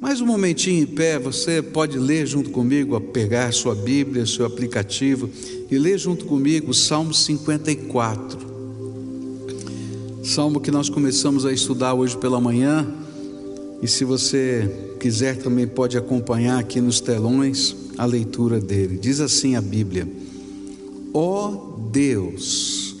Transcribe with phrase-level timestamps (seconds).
[0.00, 5.28] Mais um momentinho em pé, você pode ler junto comigo, pegar sua Bíblia, seu aplicativo
[5.70, 8.38] e ler junto comigo o Salmo 54.
[10.24, 12.88] Salmo que nós começamos a estudar hoje pela manhã.
[13.82, 18.96] E se você quiser também pode acompanhar aqui nos telões a leitura dele.
[18.96, 20.08] Diz assim a Bíblia:
[21.12, 22.96] Ó oh Deus,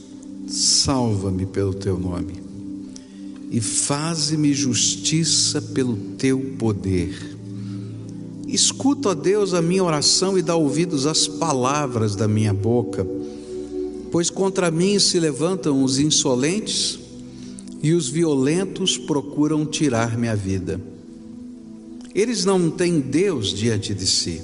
[0.46, 2.49] salva-me pelo teu nome
[3.50, 7.36] e faze-me justiça pelo teu poder.
[8.46, 13.04] Escuta, ó Deus, a minha oração e dá ouvidos às palavras da minha boca,
[14.12, 16.98] pois contra mim se levantam os insolentes
[17.82, 20.80] e os violentos procuram tirar minha vida.
[22.14, 24.42] Eles não têm Deus diante de si.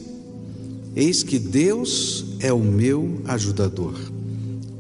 [0.95, 3.95] Eis que Deus é o meu ajudador.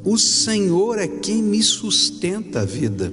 [0.04, 3.12] O Senhor é quem me sustenta a vida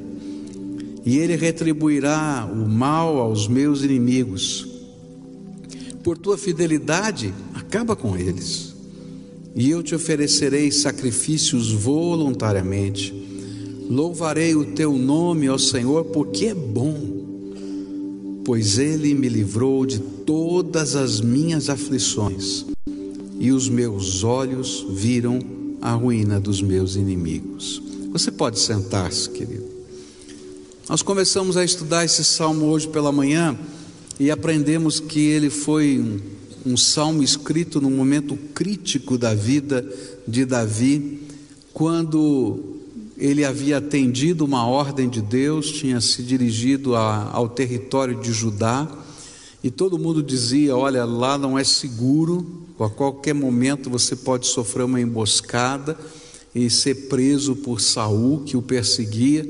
[1.06, 4.68] e ele retribuirá o mal aos meus inimigos.
[6.04, 8.74] Por tua fidelidade, acaba com eles,
[9.56, 13.14] e eu te oferecerei sacrifícios voluntariamente.
[13.90, 16.98] Louvarei o teu nome, ó Senhor, porque é bom,
[18.46, 22.66] pois ele me livrou de todas as minhas aflições,
[23.40, 25.40] e os meus olhos viram
[25.82, 27.82] a ruína dos meus inimigos.
[28.12, 29.63] Você pode sentar-se, querido.
[30.90, 33.58] Nós começamos a estudar esse salmo hoje pela manhã
[34.20, 39.90] e aprendemos que ele foi um, um salmo escrito num momento crítico da vida
[40.28, 41.22] de Davi,
[41.74, 42.82] quando
[43.18, 48.86] ele havia atendido uma ordem de Deus, tinha se dirigido a, ao território de Judá,
[49.64, 52.46] e todo mundo dizia: Olha, lá não é seguro,
[52.78, 55.98] a qualquer momento você pode sofrer uma emboscada
[56.54, 59.48] e ser preso por Saul, que o perseguia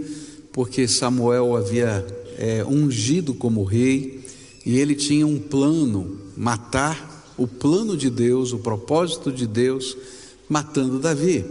[0.53, 2.05] porque Samuel havia
[2.37, 4.23] é, ungido como rei
[4.63, 9.97] e ele tinha um plano, matar o plano de Deus, o propósito de Deus,
[10.47, 11.43] matando Davi.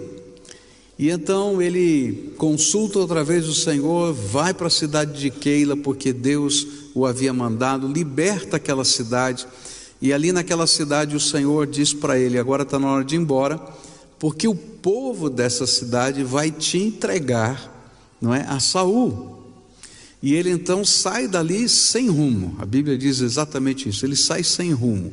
[0.97, 6.13] E então ele consulta outra vez o Senhor, vai para a cidade de Keila, porque
[6.13, 9.47] Deus o havia mandado, liberta aquela cidade.
[10.01, 13.19] E ali naquela cidade o Senhor diz para ele: agora está na hora de ir
[13.19, 13.61] embora,
[14.19, 17.72] porque o povo dessa cidade vai te entregar
[18.23, 18.47] não é?
[18.49, 19.43] A Saul.
[20.23, 22.55] E ele então sai dali sem rumo.
[22.61, 24.07] A Bíblia diz exatamente isso.
[24.07, 25.13] Ele sai sem rumo.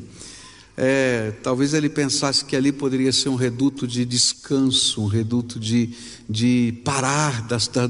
[0.78, 5.90] É, talvez ele pensasse que ali poderia ser um reduto de descanso, um reduto de,
[6.30, 7.46] de parar,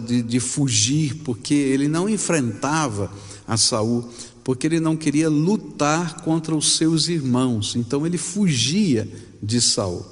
[0.07, 3.11] de, de fugir, porque ele não enfrentava
[3.45, 4.09] a Saul,
[4.43, 7.75] porque ele não queria lutar contra os seus irmãos.
[7.75, 9.07] Então ele fugia
[9.43, 10.03] de Saul.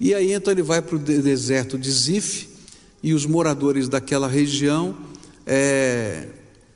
[0.00, 2.53] E aí então ele vai para o deserto de Zif,
[3.04, 4.96] e os moradores daquela região
[5.46, 6.26] é,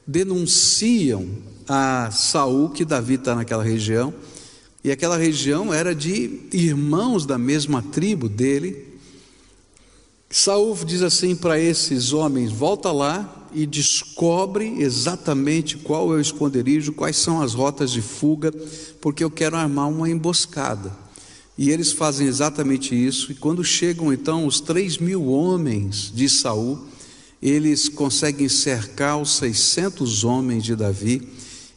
[0.06, 1.26] denunciam
[1.66, 4.12] a Saul que Davi está naquela região,
[4.84, 8.88] e aquela região era de irmãos da mesma tribo dele.
[10.28, 16.92] Saul diz assim para esses homens: volta lá e descobre exatamente qual é o esconderijo,
[16.92, 18.52] quais são as rotas de fuga,
[19.00, 21.07] porque eu quero armar uma emboscada.
[21.58, 23.32] E eles fazem exatamente isso.
[23.32, 26.78] E quando chegam então os três mil homens de Saul,
[27.42, 31.28] eles conseguem cercar os 600 homens de Davi.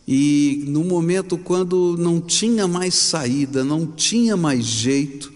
[0.08, 5.34] E no momento quando não tinha mais saída, não tinha mais jeito,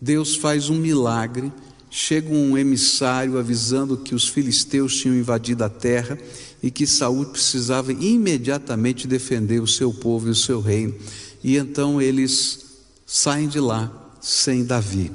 [0.00, 1.52] Deus faz um milagre.
[1.88, 6.18] Chega um emissário avisando que os filisteus tinham invadido a terra
[6.60, 10.92] e que Saul precisava imediatamente defender o seu povo e o seu reino.
[11.44, 12.63] E então eles
[13.14, 15.12] saem de lá sem Davi.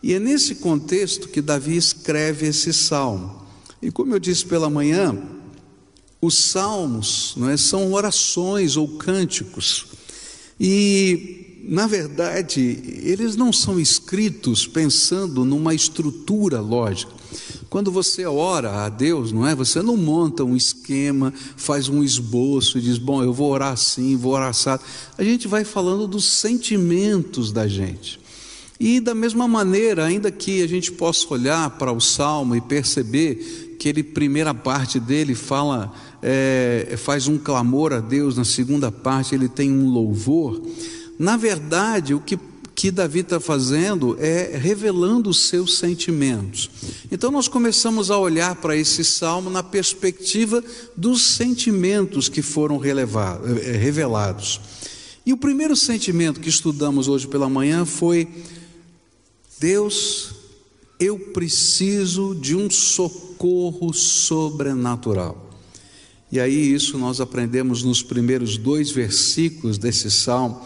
[0.00, 3.42] E é nesse contexto que Davi escreve esse salmo.
[3.82, 5.18] E como eu disse pela manhã,
[6.22, 9.86] os salmos não é, são orações ou cânticos.
[10.58, 12.60] E na verdade,
[13.02, 17.12] eles não são escritos pensando numa estrutura lógica.
[17.68, 19.54] Quando você ora a Deus, não é?
[19.54, 24.16] Você não monta um esquema, faz um esboço e diz: "Bom, eu vou orar assim,
[24.16, 24.70] vou orar assim".
[25.18, 28.20] A gente vai falando dos sentimentos da gente.
[28.78, 33.76] E da mesma maneira, ainda que a gente possa olhar para o salmo e perceber
[33.78, 35.92] que ele, primeira parte dele fala,
[36.22, 40.60] é, faz um clamor a Deus, na segunda parte ele tem um louvor.
[41.18, 42.38] Na verdade, o que,
[42.76, 46.70] que Davi está fazendo é revelando os seus sentimentos.
[47.10, 50.62] Então, nós começamos a olhar para esse salmo na perspectiva
[50.94, 54.60] dos sentimentos que foram eh, revelados.
[55.24, 58.28] E o primeiro sentimento que estudamos hoje pela manhã foi:
[59.58, 60.34] Deus,
[61.00, 65.50] eu preciso de um socorro sobrenatural.
[66.30, 70.60] E aí, isso nós aprendemos nos primeiros dois versículos desse salmo,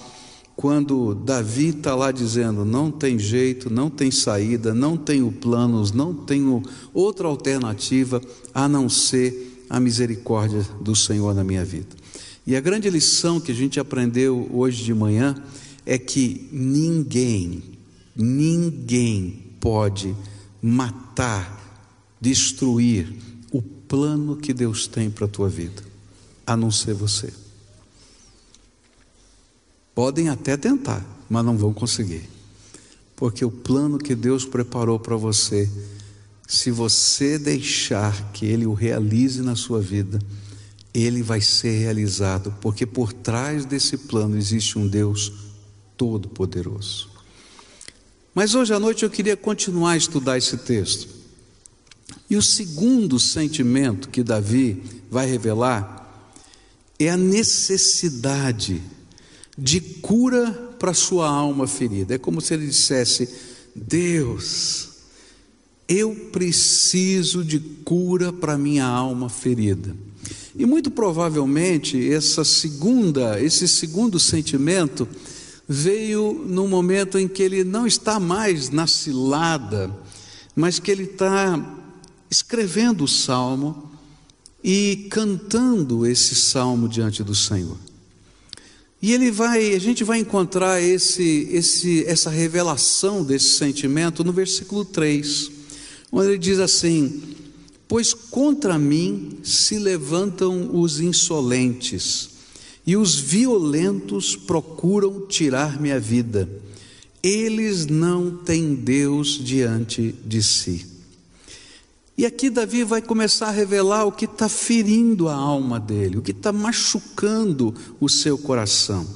[0.61, 6.13] quando Davi está lá dizendo: Não tem jeito, não tem saída, não tenho planos, não
[6.13, 6.63] tenho
[6.93, 8.21] outra alternativa
[8.53, 11.97] a não ser a misericórdia do Senhor na minha vida.
[12.47, 15.35] E a grande lição que a gente aprendeu hoje de manhã
[15.87, 17.63] é que ninguém,
[18.15, 20.15] ninguém pode
[20.61, 21.89] matar,
[22.21, 23.17] destruir
[23.51, 25.83] o plano que Deus tem para a tua vida,
[26.47, 27.33] a não ser você.
[30.01, 32.27] Podem até tentar, mas não vão conseguir,
[33.15, 35.69] porque o plano que Deus preparou para você,
[36.49, 40.19] se você deixar que Ele o realize na sua vida,
[40.95, 45.35] ele vai ser realizado, porque por trás desse plano existe um Deus
[45.99, 47.11] todo-poderoso.
[48.35, 51.09] Mas hoje à noite eu queria continuar a estudar esse texto.
[52.31, 56.33] E o segundo sentimento que Davi vai revelar
[56.99, 58.83] é a necessidade
[59.61, 62.15] de cura para sua alma ferida.
[62.15, 63.29] É como se ele dissesse:
[63.77, 64.89] Deus,
[65.87, 69.95] eu preciso de cura para minha alma ferida.
[70.57, 75.07] E muito provavelmente essa segunda, esse segundo sentimento
[75.69, 79.95] veio no momento em que ele não está mais na cilada,
[80.57, 81.79] mas que ele está
[82.31, 83.91] escrevendo o salmo
[84.65, 87.90] e cantando esse salmo diante do Senhor.
[89.03, 94.85] E ele vai, a gente vai encontrar esse, esse, essa revelação desse sentimento no versículo
[94.85, 95.51] 3,
[96.13, 97.23] onde ele diz assim:
[97.89, 102.31] Pois contra mim se levantam os insolentes,
[102.87, 106.47] e os violentos procuram tirar minha vida.
[107.23, 110.90] Eles não têm Deus diante de si.
[112.21, 116.23] E aqui Davi vai começar a revelar o que está ferindo a alma dele, o
[116.23, 119.07] que está machucando o seu coração.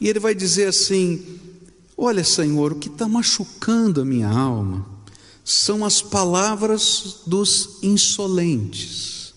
[0.00, 1.24] E ele vai dizer assim:
[1.96, 4.84] Olha, Senhor, o que está machucando a minha alma
[5.44, 9.32] são as palavras dos insolentes.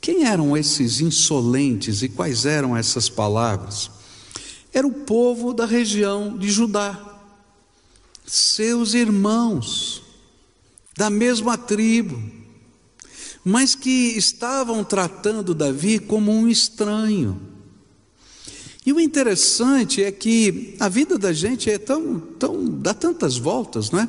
[0.00, 3.90] Quem eram esses insolentes e quais eram essas palavras?
[4.72, 7.18] Era o povo da região de Judá,
[8.24, 10.01] seus irmãos,
[10.96, 12.22] da mesma tribo,
[13.44, 17.40] mas que estavam tratando Davi como um estranho.
[18.84, 23.90] E o interessante é que a vida da gente é tão, tão dá tantas voltas,
[23.90, 24.08] não é?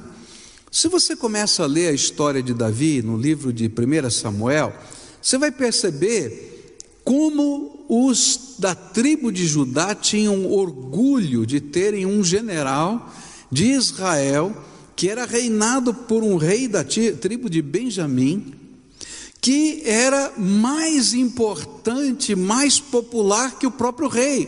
[0.71, 4.74] Se você começa a ler a história de Davi no livro de 1 Samuel,
[5.21, 13.13] você vai perceber como os da tribo de Judá tinham orgulho de terem um general
[13.51, 14.56] de Israel
[14.95, 18.54] que era reinado por um rei da tribo de Benjamim,
[19.42, 24.48] que era mais importante, mais popular que o próprio rei.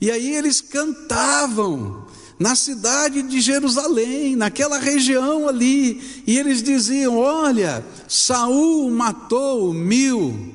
[0.00, 2.06] E aí eles cantavam
[2.38, 10.54] na cidade de Jerusalém, naquela região ali, e eles diziam: Olha, Saul matou mil,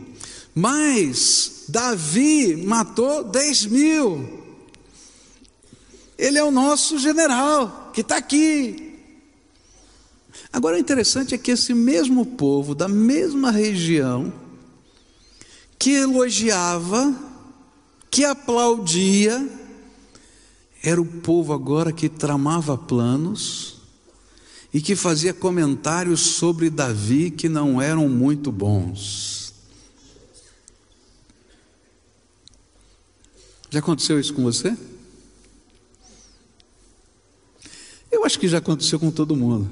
[0.56, 4.42] mas Davi matou dez mil.
[6.18, 9.00] Ele é o nosso general que está aqui.
[10.52, 14.34] Agora, o interessante é que esse mesmo povo, da mesma região,
[15.78, 17.16] que elogiava,
[18.10, 19.48] que aplaudia,
[20.82, 23.78] era o povo agora que tramava planos
[24.74, 29.54] e que fazia comentários sobre Davi que não eram muito bons.
[33.70, 34.78] Já aconteceu isso com você?
[38.12, 39.70] Eu acho que já aconteceu com todo mundo,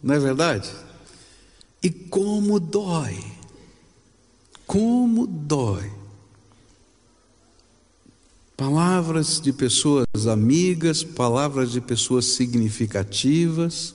[0.00, 0.70] não é verdade?
[1.82, 3.18] E como dói,
[4.66, 5.90] como dói
[8.56, 13.92] Palavras de pessoas amigas, palavras de pessoas significativas,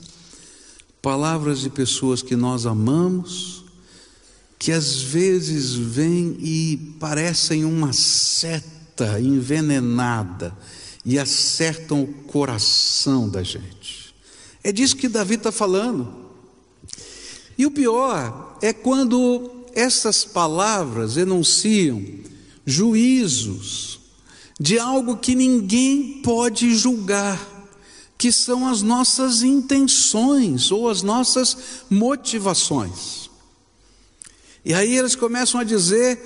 [1.00, 3.64] palavras de pessoas que nós amamos,
[4.58, 10.54] que às vezes vêm e parecem uma seta envenenada
[11.06, 13.99] e acertam o coração da gente.
[14.62, 16.14] É disso que Davi está falando.
[17.56, 22.04] E o pior é quando essas palavras enunciam
[22.64, 24.00] juízos,
[24.58, 27.38] de algo que ninguém pode julgar,
[28.18, 31.56] que são as nossas intenções ou as nossas
[31.88, 33.30] motivações.
[34.62, 36.20] E aí eles começam a dizer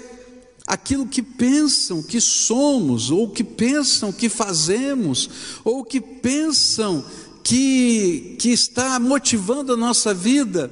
[0.66, 5.30] aquilo que pensam que somos, ou que pensam que fazemos,
[5.62, 7.04] ou que pensam
[7.44, 10.70] que, que está motivando a nossa vida,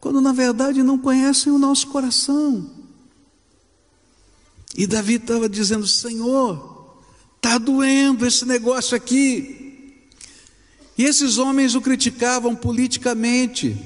[0.00, 2.70] quando na verdade não conhecem o nosso coração.
[4.74, 6.96] E Davi estava dizendo: Senhor,
[7.36, 9.66] está doendo esse negócio aqui.
[10.96, 13.76] E esses homens o criticavam politicamente,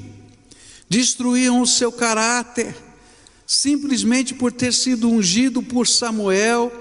[0.88, 2.74] destruíam o seu caráter,
[3.46, 6.72] simplesmente por ter sido ungido por Samuel,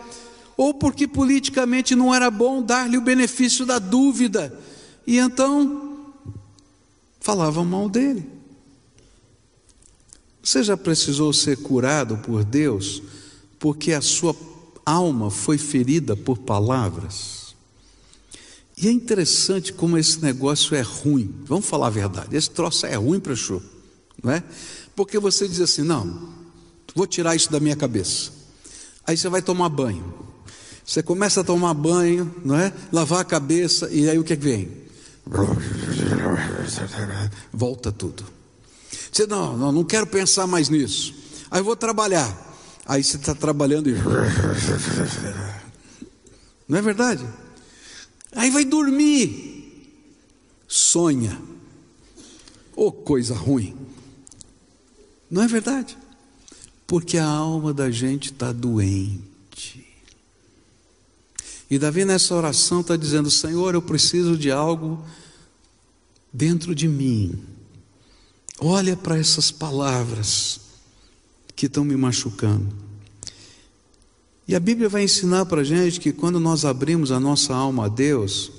[0.56, 4.58] ou porque politicamente não era bom dar-lhe o benefício da dúvida,
[5.06, 6.14] e então
[7.20, 8.28] falavam mal dele.
[10.44, 13.02] Você já precisou ser curado por Deus
[13.60, 14.36] porque a sua
[14.86, 17.56] alma foi ferida por palavras?
[18.76, 21.32] E é interessante como esse negócio é ruim.
[21.46, 22.36] Vamos falar a verdade.
[22.36, 23.62] Esse troço é ruim para show,
[24.24, 24.44] não é?
[24.96, 26.30] Porque você diz assim: não,
[26.96, 28.32] vou tirar isso da minha cabeça.
[29.06, 30.32] Aí você vai tomar banho.
[30.84, 32.74] Você começa a tomar banho, não é?
[32.92, 34.81] Lavar a cabeça e aí o que, é que vem?
[37.54, 38.24] Volta tudo.
[39.12, 41.14] Você, não, não, não quero pensar mais nisso.
[41.50, 42.50] Aí eu vou trabalhar.
[42.86, 43.94] Aí você está trabalhando e.
[46.68, 47.26] Não é verdade?
[48.34, 49.52] Aí vai dormir.
[50.68, 51.40] Sonha.
[52.76, 53.76] Oh, coisa ruim.
[55.30, 55.98] Não é verdade?
[56.88, 59.31] Porque a alma da gente está doente.
[61.72, 65.04] E Davi nessa oração está dizendo: Senhor, eu preciso de algo
[66.32, 67.42] dentro de mim
[68.64, 70.62] Olha para essas palavras
[71.56, 72.68] que estão me machucando.
[74.48, 77.86] E a Bíblia vai ensinar para a gente que quando nós abrimos a nossa alma
[77.86, 78.52] a Deus,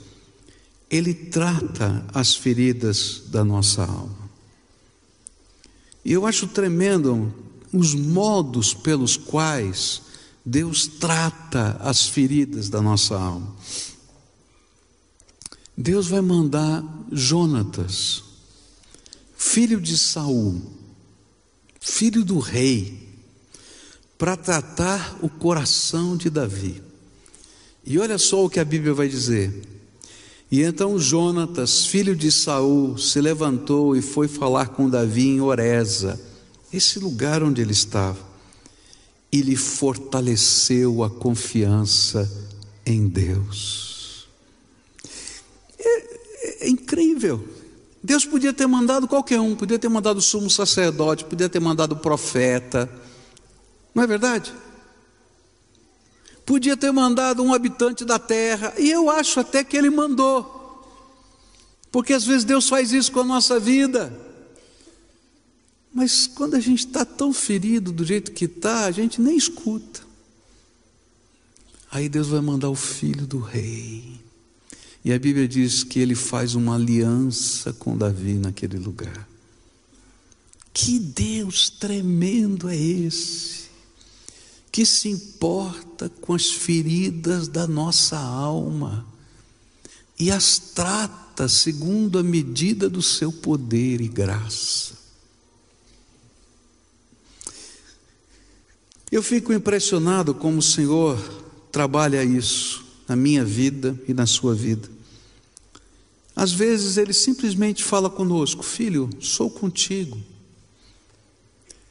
[0.90, 4.28] Ele trata as feridas da nossa alma.
[6.04, 7.32] E eu acho tremendo
[7.72, 10.02] os modos pelos quais
[10.44, 13.54] Deus trata as feridas da nossa alma.
[15.76, 18.22] Deus vai mandar Jonatas,
[19.36, 20.60] filho de Saul,
[21.80, 23.08] filho do rei,
[24.18, 26.82] para tratar o coração de Davi.
[27.84, 29.62] E olha só o que a Bíblia vai dizer.
[30.50, 36.20] E então Jonatas, filho de Saul, se levantou e foi falar com Davi em Oreza,
[36.72, 38.18] esse lugar onde ele estava,
[39.32, 42.30] e lhe fortaleceu a confiança
[42.84, 44.28] em Deus.
[45.78, 47.48] É, é incrível.
[48.02, 51.92] Deus podia ter mandado qualquer um, podia ter mandado o sumo sacerdote, podia ter mandado
[51.92, 52.90] o profeta,
[53.94, 54.52] não é verdade?
[56.44, 60.84] Podia ter mandado um habitante da terra, e eu acho até que ele mandou,
[61.92, 64.12] porque às vezes Deus faz isso com a nossa vida,
[65.92, 70.00] mas quando a gente está tão ferido do jeito que está, a gente nem escuta.
[71.90, 74.18] Aí Deus vai mandar o filho do rei.
[75.04, 79.28] E a Bíblia diz que ele faz uma aliança com Davi naquele lugar.
[80.72, 83.64] Que Deus tremendo é esse,
[84.70, 89.04] que se importa com as feridas da nossa alma
[90.18, 95.01] e as trata segundo a medida do seu poder e graça.
[99.12, 101.18] Eu fico impressionado como o Senhor
[101.70, 104.88] trabalha isso na minha vida e na sua vida.
[106.34, 110.18] Às vezes ele simplesmente fala conosco: Filho, sou contigo.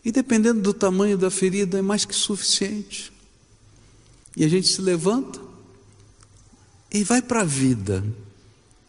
[0.04, 3.14] E dependendo do tamanho da ferida, é mais que suficiente.
[4.36, 5.40] E a gente se levanta
[6.92, 8.04] e vai para a vida.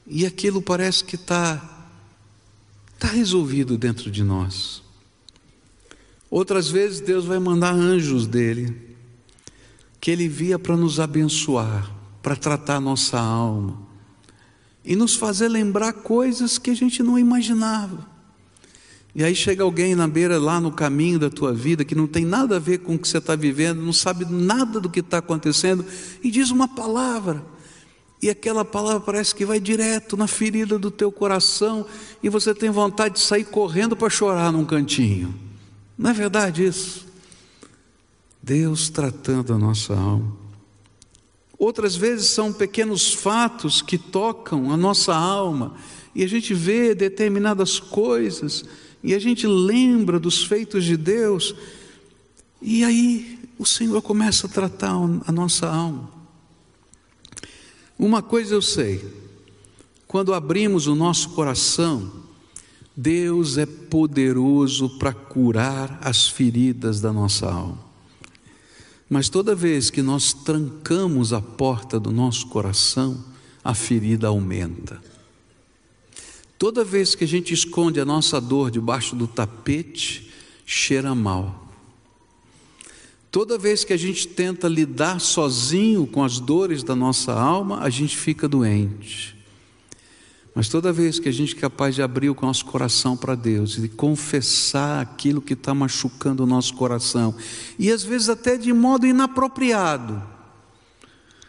[0.06, 1.86] E aquilo parece que está
[2.98, 4.82] tá resolvido dentro de nós.
[6.32, 8.74] Outras vezes Deus vai mandar anjos dele,
[10.00, 13.78] que ele envia para nos abençoar, para tratar nossa alma
[14.82, 18.08] e nos fazer lembrar coisas que a gente não imaginava.
[19.14, 22.24] E aí chega alguém na beira, lá no caminho da tua vida, que não tem
[22.24, 25.18] nada a ver com o que você está vivendo, não sabe nada do que está
[25.18, 25.84] acontecendo,
[26.24, 27.44] e diz uma palavra.
[28.22, 31.84] E aquela palavra parece que vai direto na ferida do teu coração,
[32.22, 35.41] e você tem vontade de sair correndo para chorar num cantinho.
[36.02, 37.06] Não é verdade isso?
[38.42, 40.36] Deus tratando a nossa alma.
[41.56, 45.76] Outras vezes são pequenos fatos que tocam a nossa alma
[46.12, 48.64] e a gente vê determinadas coisas
[49.00, 51.54] e a gente lembra dos feitos de Deus
[52.60, 54.90] e aí o Senhor começa a tratar
[55.24, 56.10] a nossa alma.
[57.96, 59.08] Uma coisa eu sei,
[60.08, 62.21] quando abrimos o nosso coração,
[62.96, 67.78] Deus é poderoso para curar as feridas da nossa alma.
[69.08, 73.22] Mas toda vez que nós trancamos a porta do nosso coração,
[73.64, 75.02] a ferida aumenta.
[76.58, 80.30] Toda vez que a gente esconde a nossa dor debaixo do tapete,
[80.64, 81.68] cheira mal.
[83.30, 87.88] Toda vez que a gente tenta lidar sozinho com as dores da nossa alma, a
[87.88, 89.41] gente fica doente.
[90.54, 93.78] Mas toda vez que a gente é capaz de abrir o nosso coração para Deus
[93.78, 97.34] e confessar aquilo que está machucando o nosso coração,
[97.78, 100.22] e às vezes até de modo inapropriado,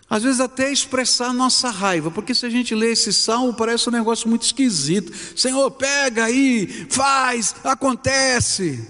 [0.09, 3.91] às vezes até expressar nossa raiva, porque se a gente lê esse salmo parece um
[3.91, 5.11] negócio muito esquisito.
[5.35, 8.87] Senhor, pega aí, faz, acontece.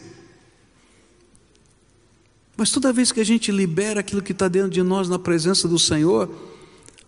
[2.57, 5.67] Mas toda vez que a gente libera aquilo que está dentro de nós na presença
[5.67, 6.29] do Senhor,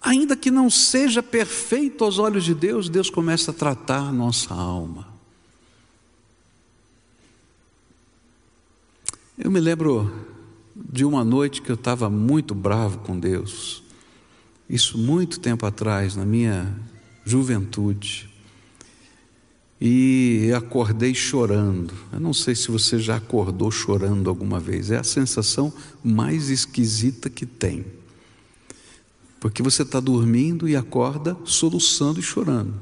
[0.05, 5.07] ainda que não seja perfeito aos olhos de Deus, Deus começa a tratar nossa alma.
[9.35, 10.13] Eu me lembro
[10.75, 13.83] de uma noite que eu estava muito bravo com Deus,
[14.69, 16.71] isso muito tempo atrás, na minha
[17.25, 18.29] juventude,
[19.81, 21.93] e acordei chorando.
[22.13, 27.27] Eu não sei se você já acordou chorando alguma vez, é a sensação mais esquisita
[27.27, 28.04] que tem.
[29.45, 32.73] Porque você está dormindo e acorda soluçando e chorando.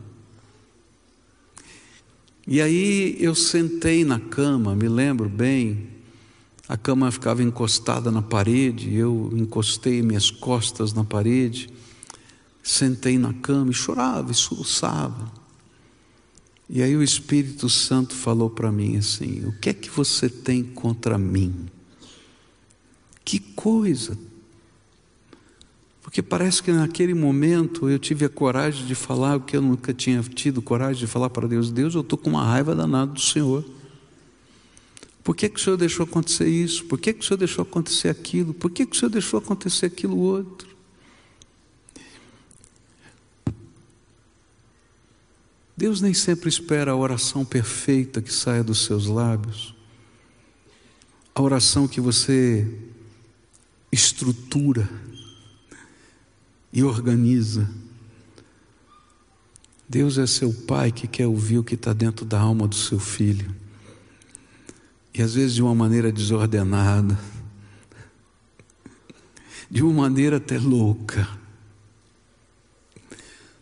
[2.47, 5.89] E aí eu sentei na cama, me lembro bem,
[6.65, 11.67] a cama ficava encostada na parede, eu encostei minhas costas na parede,
[12.63, 15.29] sentei na cama e chorava e soluçava.
[16.69, 20.63] E aí o Espírito Santo falou para mim assim: O que é que você tem
[20.63, 21.65] contra mim?
[23.25, 24.17] Que coisa
[26.03, 29.93] porque parece que naquele momento eu tive a coragem de falar o que eu nunca
[29.93, 33.21] tinha tido coragem de falar para Deus: Deus, eu estou com uma raiva danada do
[33.21, 33.63] Senhor.
[35.23, 36.83] Por que, que o Senhor deixou acontecer isso?
[36.83, 38.53] Por que, que o Senhor deixou acontecer aquilo?
[38.53, 40.67] Por que, que o Senhor deixou acontecer aquilo outro?
[45.77, 49.73] Deus nem sempre espera a oração perfeita que saia dos seus lábios,
[51.33, 52.67] a oração que você
[53.89, 54.87] estrutura
[56.73, 57.69] e organiza.
[59.87, 62.99] Deus é seu pai que quer ouvir o que está dentro da alma do seu
[62.99, 63.55] filho.
[65.13, 67.19] E às vezes de uma maneira desordenada,
[69.69, 71.29] de uma maneira até louca.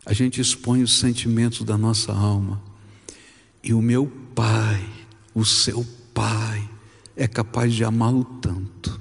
[0.05, 2.61] A gente expõe os sentimentos da nossa alma.
[3.61, 4.89] E o meu pai,
[5.35, 6.67] o seu pai,
[7.15, 8.97] é capaz de amá-lo tanto,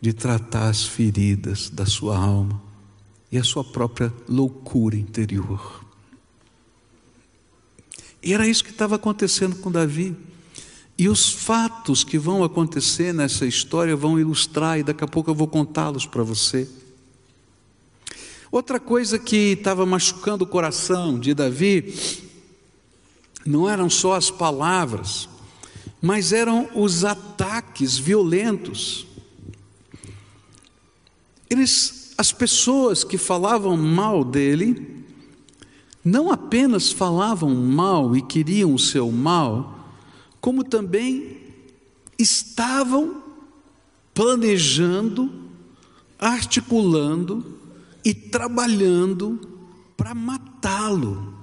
[0.00, 2.71] de tratar as feridas da sua alma
[3.32, 5.82] e a sua própria loucura interior.
[8.22, 10.14] E era isso que estava acontecendo com Davi.
[10.98, 15.34] E os fatos que vão acontecer nessa história vão ilustrar, e daqui a pouco eu
[15.34, 16.68] vou contá-los para você.
[18.50, 21.94] Outra coisa que estava machucando o coração de Davi
[23.46, 25.26] não eram só as palavras,
[26.02, 29.06] mas eram os ataques violentos.
[31.48, 35.04] Eles as pessoas que falavam mal dele,
[36.04, 39.88] não apenas falavam mal e queriam o seu mal,
[40.40, 41.38] como também
[42.16, 43.24] estavam
[44.14, 45.32] planejando,
[46.16, 47.58] articulando
[48.04, 49.40] e trabalhando
[49.96, 51.34] para matá-lo.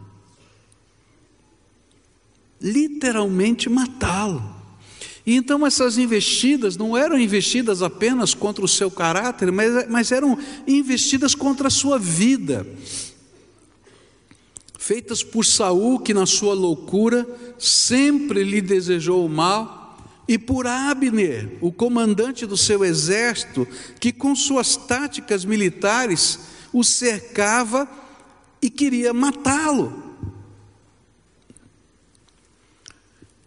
[2.62, 4.59] Literalmente matá-lo.
[5.30, 10.36] E então essas investidas não eram investidas apenas contra o seu caráter, mas, mas eram
[10.66, 12.66] investidas contra a sua vida.
[14.76, 17.28] Feitas por Saul, que na sua loucura
[17.60, 23.68] sempre lhe desejou o mal, e por Abner, o comandante do seu exército,
[24.00, 26.40] que com suas táticas militares
[26.74, 27.88] o cercava
[28.60, 30.09] e queria matá-lo.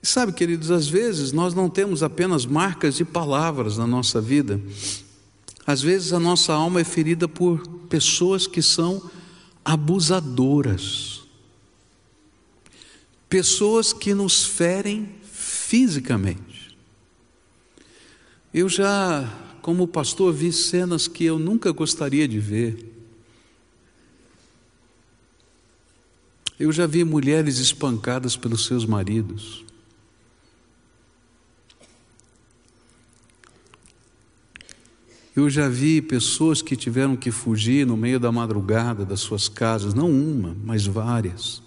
[0.02, 4.60] Sabe, queridos, às vezes nós não temos apenas marcas de palavras na nossa vida.
[5.64, 9.08] Às vezes a nossa alma é ferida por pessoas que são
[9.64, 11.22] abusadoras.
[13.28, 16.76] Pessoas que nos ferem fisicamente.
[18.52, 22.92] Eu já, como pastor, vi cenas que eu nunca gostaria de ver.
[26.58, 29.64] Eu já vi mulheres espancadas pelos seus maridos.
[35.34, 39.94] Eu já vi pessoas que tiveram que fugir no meio da madrugada das suas casas,
[39.94, 41.62] não uma, mas várias,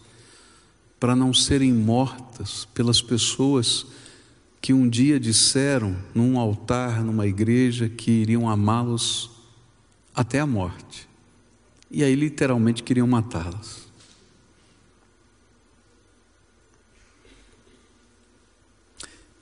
[1.00, 3.88] para não serem mortas pelas pessoas
[4.62, 9.32] que um dia disseram num altar, numa igreja, que iriam amá-los
[10.14, 11.08] até a morte.
[11.90, 13.88] E aí, literalmente, queriam matá-las.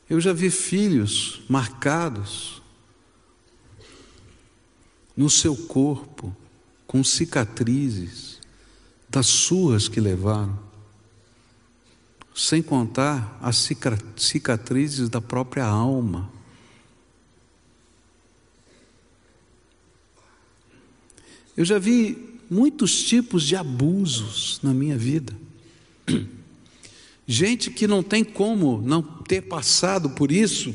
[0.09, 2.62] Eu já vi filhos marcados
[5.15, 6.35] no seu corpo,
[6.87, 8.39] com cicatrizes
[9.09, 10.57] das suas que levaram,
[12.35, 13.69] sem contar as
[14.17, 16.31] cicatrizes da própria alma.
[21.55, 25.35] Eu já vi muitos tipos de abusos na minha vida.
[27.27, 30.73] Gente que não tem como não ter passado por isso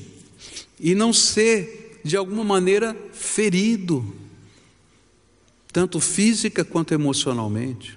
[0.78, 4.14] e não ser, de alguma maneira, ferido,
[5.72, 7.96] tanto física quanto emocionalmente.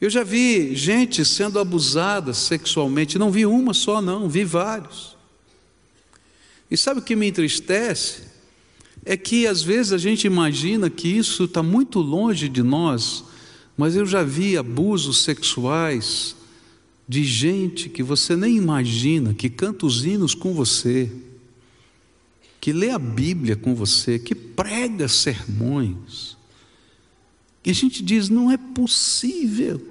[0.00, 5.16] Eu já vi gente sendo abusada sexualmente, não vi uma só, não, vi vários.
[6.70, 8.22] E sabe o que me entristece?
[9.04, 13.24] É que às vezes a gente imagina que isso está muito longe de nós,
[13.76, 16.36] mas eu já vi abusos sexuais
[17.08, 21.10] de gente que você nem imagina, que canta os hinos com você,
[22.64, 26.34] que lê a Bíblia com você, que prega sermões.
[27.62, 29.86] E a gente diz: não é possível.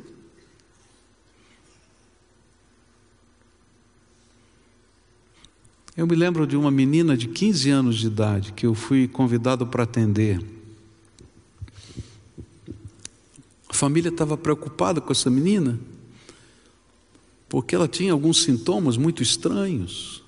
[5.96, 9.68] Eu me lembro de uma menina de 15 anos de idade que eu fui convidado
[9.68, 10.44] para atender.
[13.70, 15.80] A família estava preocupada com essa menina,
[17.48, 20.23] porque ela tinha alguns sintomas muito estranhos.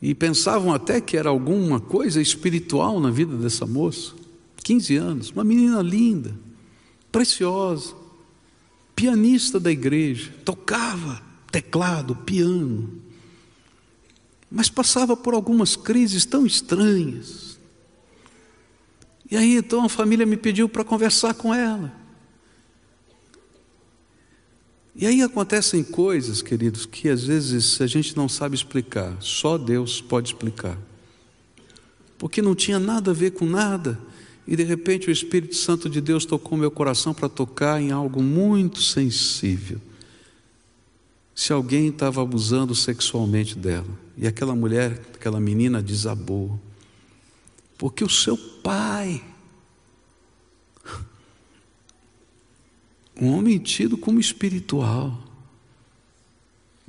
[0.00, 4.14] E pensavam até que era alguma coisa espiritual na vida dessa moça.
[4.62, 6.34] 15 anos, uma menina linda,
[7.10, 7.94] preciosa,
[8.94, 13.00] pianista da igreja, tocava teclado, piano.
[14.50, 17.58] Mas passava por algumas crises tão estranhas.
[19.30, 21.99] E aí então a família me pediu para conversar com ela.
[24.94, 30.00] E aí acontecem coisas, queridos, que às vezes a gente não sabe explicar, só Deus
[30.00, 30.76] pode explicar.
[32.18, 33.98] Porque não tinha nada a ver com nada,
[34.46, 38.22] e de repente o Espírito Santo de Deus tocou meu coração para tocar em algo
[38.22, 39.80] muito sensível
[41.40, 43.88] se alguém estava abusando sexualmente dela.
[44.14, 46.60] E aquela mulher, aquela menina desabou.
[47.78, 49.24] Porque o seu pai,
[53.20, 55.22] um homem tido como espiritual,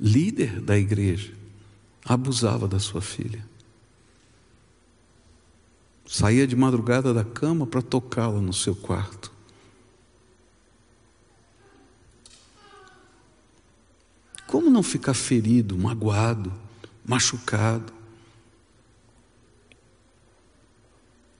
[0.00, 1.34] líder da igreja,
[2.02, 3.46] abusava da sua filha.
[6.06, 9.30] Saía de madrugada da cama para tocá-la no seu quarto.
[14.46, 16.52] Como não ficar ferido, magoado,
[17.04, 17.92] machucado?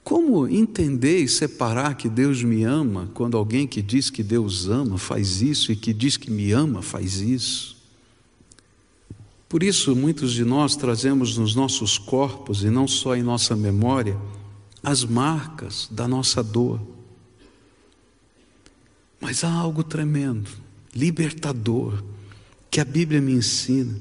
[0.04, 4.98] Como entender e separar que Deus me ama quando alguém que diz que Deus ama
[4.98, 7.76] faz isso e que diz que me ama faz isso?
[9.48, 14.18] Por isso, muitos de nós trazemos nos nossos corpos e não só em nossa memória
[14.82, 16.80] as marcas da nossa dor.
[19.20, 20.50] Mas há algo tremendo,
[20.94, 22.02] libertador,
[22.70, 24.00] que a Bíblia me ensina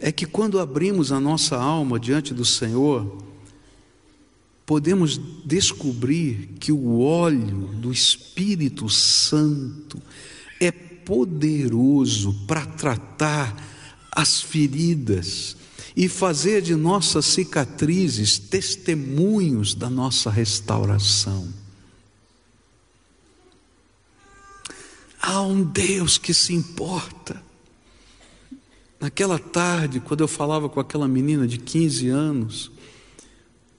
[0.00, 3.18] é que quando abrimos a nossa alma diante do Senhor,
[4.70, 10.00] podemos descobrir que o óleo do Espírito Santo
[10.60, 13.52] é poderoso para tratar
[14.12, 15.56] as feridas
[15.96, 21.52] e fazer de nossas cicatrizes testemunhos da nossa restauração.
[25.20, 27.42] Há um Deus que se importa
[29.00, 32.70] Naquela tarde, quando eu falava com aquela menina de 15 anos,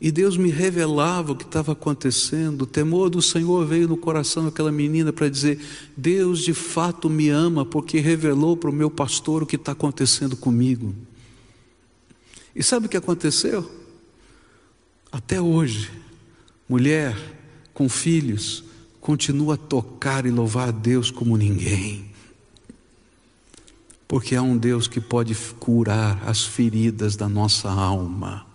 [0.02, 4.46] e Deus me revelava o que estava acontecendo, o temor do Senhor veio no coração
[4.46, 5.64] daquela menina para dizer:
[5.96, 10.36] Deus de fato me ama, porque revelou para o meu pastor o que está acontecendo
[10.36, 10.96] comigo.
[12.56, 13.70] E sabe o que aconteceu?
[15.12, 15.92] Até hoje,
[16.68, 17.16] mulher
[17.72, 18.64] com filhos,
[19.00, 22.12] continua a tocar e louvar a Deus como ninguém
[24.08, 28.51] porque há um Deus que pode curar as feridas da nossa alma.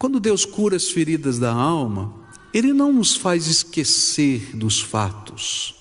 [0.00, 2.10] Quando Deus cura as feridas da alma,
[2.54, 5.74] Ele não nos faz esquecer dos fatos,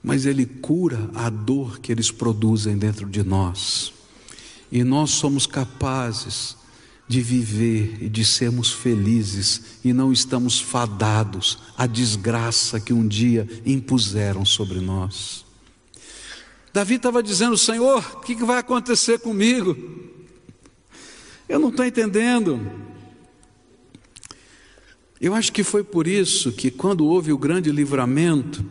[0.00, 3.92] mas Ele cura a dor que eles produzem dentro de nós,
[4.70, 6.56] e nós somos capazes
[7.08, 13.48] de viver e de sermos felizes e não estamos fadados à desgraça que um dia
[13.66, 15.44] impuseram sobre nós.
[16.72, 20.12] Davi estava dizendo: Senhor, o que vai acontecer comigo?
[21.48, 22.60] Eu não estou entendendo.
[25.20, 28.64] Eu acho que foi por isso que, quando houve o grande livramento,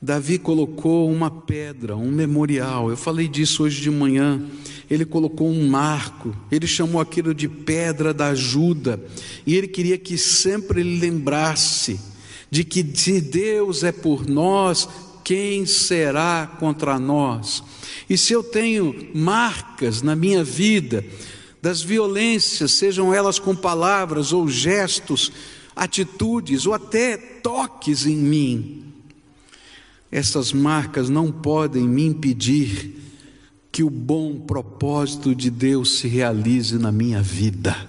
[0.00, 2.90] Davi colocou uma pedra, um memorial.
[2.90, 4.42] Eu falei disso hoje de manhã.
[4.90, 9.02] Ele colocou um marco, ele chamou aquilo de pedra da ajuda,
[9.46, 11.98] e ele queria que sempre ele lembrasse
[12.50, 14.88] de que se Deus é por nós,
[15.24, 17.64] quem será contra nós?
[18.08, 21.02] E se eu tenho marcas na minha vida
[21.64, 25.32] das violências, sejam elas com palavras ou gestos,
[25.74, 28.92] atitudes ou até toques em mim,
[30.12, 33.00] essas marcas não podem me impedir
[33.72, 37.88] que o bom propósito de Deus se realize na minha vida.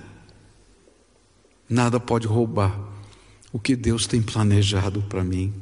[1.67, 2.79] Nada pode roubar
[3.51, 5.53] o que Deus tem planejado para mim.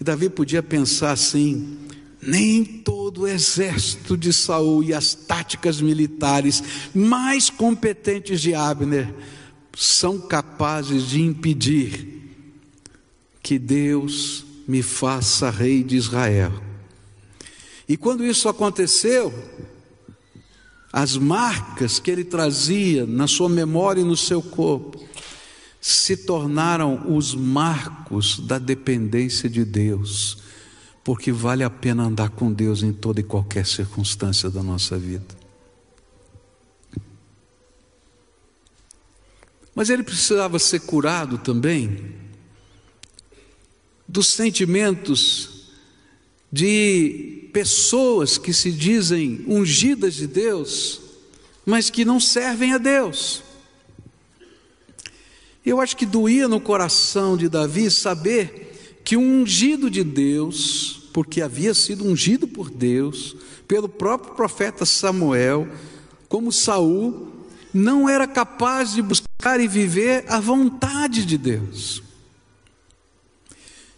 [0.00, 1.78] E Davi podia pensar assim:
[2.26, 6.62] nem todo o exército de Saul e as táticas militares
[6.94, 9.14] mais competentes de Abner
[9.76, 12.16] são capazes de impedir
[13.42, 16.52] que Deus me faça rei de Israel.
[17.88, 19.32] E quando isso aconteceu,
[20.92, 25.06] as marcas que ele trazia na sua memória e no seu corpo
[25.80, 30.38] se tornaram os marcos da dependência de Deus,
[31.06, 35.36] porque vale a pena andar com Deus em toda e qualquer circunstância da nossa vida.
[39.72, 42.12] Mas ele precisava ser curado também
[44.08, 45.70] dos sentimentos
[46.50, 51.00] de pessoas que se dizem ungidas de Deus,
[51.64, 53.44] mas que não servem a Deus.
[55.64, 61.40] Eu acho que doía no coração de Davi saber que um ungido de Deus, porque
[61.40, 63.34] havia sido ungido por Deus,
[63.66, 65.66] pelo próprio profeta Samuel,
[66.28, 67.32] como Saul,
[67.72, 72.02] não era capaz de buscar e viver a vontade de Deus.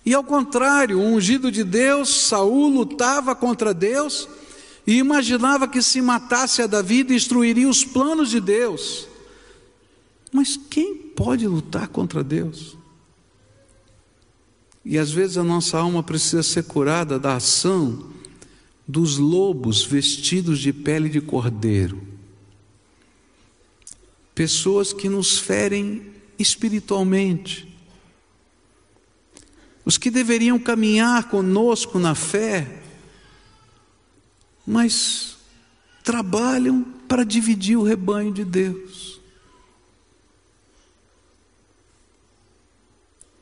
[0.06, 4.28] E ao contrário, o ungido de Deus, Saul lutava contra Deus
[4.86, 9.08] e imaginava que se matasse a Davi destruiria os planos de Deus.
[10.30, 12.77] Mas quem pode lutar contra Deus?
[14.90, 18.08] E às vezes a nossa alma precisa ser curada da ação
[18.86, 22.00] dos lobos vestidos de pele de cordeiro.
[24.34, 27.68] Pessoas que nos ferem espiritualmente,
[29.84, 32.80] os que deveriam caminhar conosco na fé,
[34.66, 35.36] mas
[36.02, 39.07] trabalham para dividir o rebanho de Deus.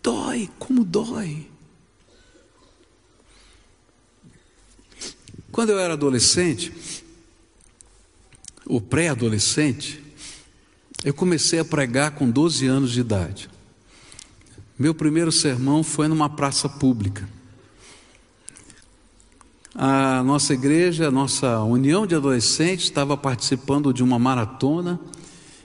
[0.06, 1.50] Dói, como dói.
[5.50, 6.72] Quando eu era adolescente,
[8.64, 10.00] ou pré-adolescente,
[11.04, 13.50] eu comecei a pregar com 12 anos de idade.
[14.78, 17.28] Meu primeiro sermão foi numa praça pública.
[19.74, 25.00] A nossa igreja, a nossa união de adolescentes estava participando de uma maratona,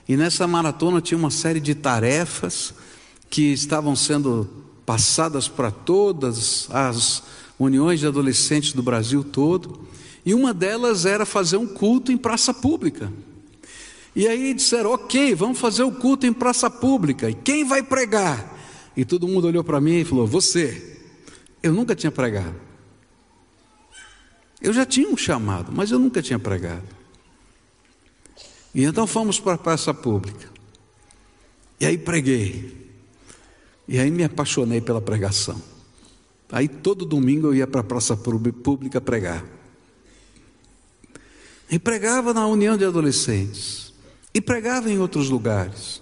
[0.08, 2.74] e nessa maratona tinha uma série de tarefas
[3.32, 4.46] que estavam sendo
[4.84, 7.22] passadas para todas as
[7.58, 9.88] uniões de adolescentes do Brasil todo,
[10.22, 13.10] e uma delas era fazer um culto em praça pública.
[14.14, 18.54] E aí disseram: ok, vamos fazer o culto em praça pública, e quem vai pregar?
[18.94, 21.00] E todo mundo olhou para mim e falou: Você.
[21.62, 22.56] Eu nunca tinha pregado.
[24.60, 26.84] Eu já tinha um chamado, mas eu nunca tinha pregado.
[28.74, 30.50] E então fomos para a praça pública.
[31.80, 32.81] E aí preguei.
[33.92, 35.60] E aí me apaixonei pela pregação.
[36.50, 39.44] Aí todo domingo eu ia para a praça pública pregar.
[41.70, 43.92] E pregava na união de adolescentes.
[44.32, 46.00] E pregava em outros lugares.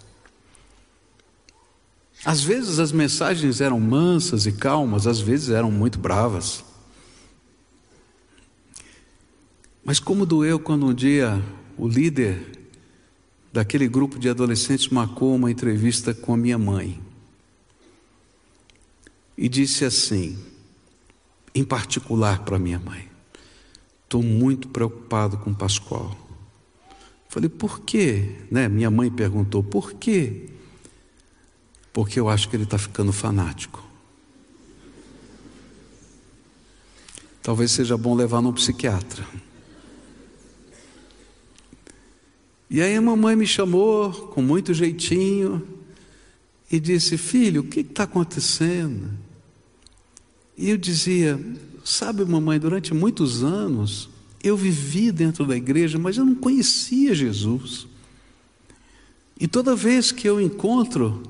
[2.25, 6.63] Às vezes as mensagens eram mansas e calmas, às vezes eram muito bravas.
[9.85, 11.43] Mas como doeu quando um dia
[11.77, 12.57] o líder
[13.53, 17.10] daquele grupo de adolescentes marcou uma entrevista com a minha mãe
[19.41, 20.39] e disse assim,
[21.53, 23.09] em particular para minha mãe:
[24.05, 26.17] Estou muito preocupado com Pascoal.
[27.29, 28.37] Falei, por quê?
[28.51, 28.69] Né?
[28.69, 30.51] Minha mãe perguntou, por quê?
[31.93, 33.85] porque eu acho que ele está ficando fanático.
[37.43, 39.27] Talvez seja bom levar no psiquiatra.
[42.69, 45.67] E aí a mamãe me chamou com muito jeitinho
[46.71, 49.11] e disse: Filho, o que está acontecendo?
[50.61, 51.41] E eu dizia:
[51.83, 54.11] Sabe, mamãe, durante muitos anos
[54.45, 57.87] eu vivi dentro da igreja, mas eu não conhecia Jesus.
[59.39, 61.23] E toda vez que eu encontro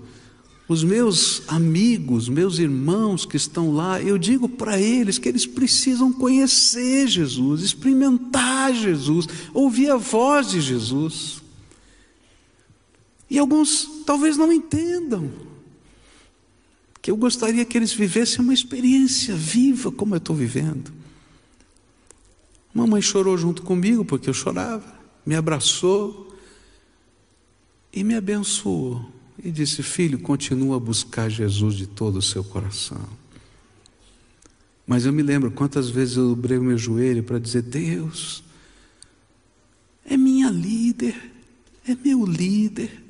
[0.66, 6.12] os meus amigos, meus irmãos que estão lá, eu digo para eles que eles precisam
[6.12, 11.40] conhecer Jesus, experimentar Jesus, ouvir a voz de Jesus.
[13.30, 15.49] E alguns talvez não entendam
[17.10, 20.92] eu gostaria que eles vivessem uma experiência viva como eu estou vivendo.
[22.72, 24.94] Mamãe chorou junto comigo porque eu chorava,
[25.26, 26.32] me abraçou
[27.92, 29.04] e me abençoou.
[29.42, 33.02] E disse: Filho, continua a buscar Jesus de todo o seu coração.
[34.86, 38.44] Mas eu me lembro quantas vezes eu dobrei o meu joelho para dizer: Deus,
[40.04, 41.32] é minha líder,
[41.88, 43.09] é meu líder.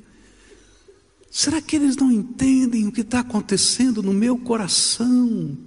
[1.31, 5.57] Será que eles não entendem o que está acontecendo no meu coração?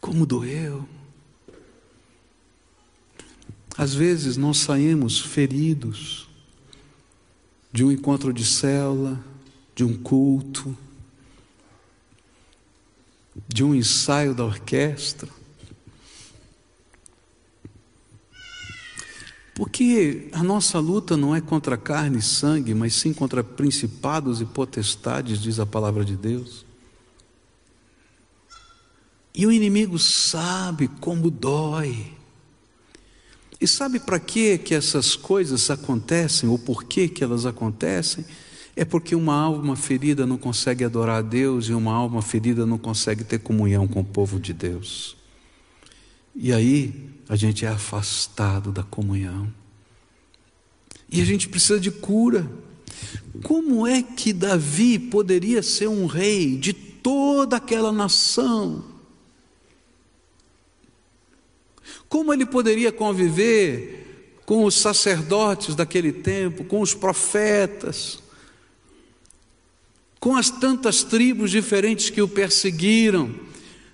[0.00, 0.88] Como doeu.
[3.76, 6.26] Às vezes nós saímos feridos
[7.70, 9.22] de um encontro de célula,
[9.74, 10.74] de um culto,
[13.46, 15.28] de um ensaio da orquestra.
[19.56, 24.44] Porque a nossa luta não é contra carne e sangue, mas sim contra principados e
[24.44, 26.66] potestades, diz a palavra de Deus.
[29.34, 32.12] E o inimigo sabe como dói.
[33.58, 38.26] E sabe para que que essas coisas acontecem ou por que que elas acontecem?
[38.76, 42.76] É porque uma alma ferida não consegue adorar a Deus e uma alma ferida não
[42.76, 45.15] consegue ter comunhão com o povo de Deus.
[46.36, 46.92] E aí
[47.28, 49.52] a gente é afastado da comunhão.
[51.10, 52.48] E a gente precisa de cura.
[53.42, 58.84] Como é que Davi poderia ser um rei de toda aquela nação?
[62.08, 68.22] Como ele poderia conviver com os sacerdotes daquele tempo, com os profetas,
[70.20, 73.34] com as tantas tribos diferentes que o perseguiram?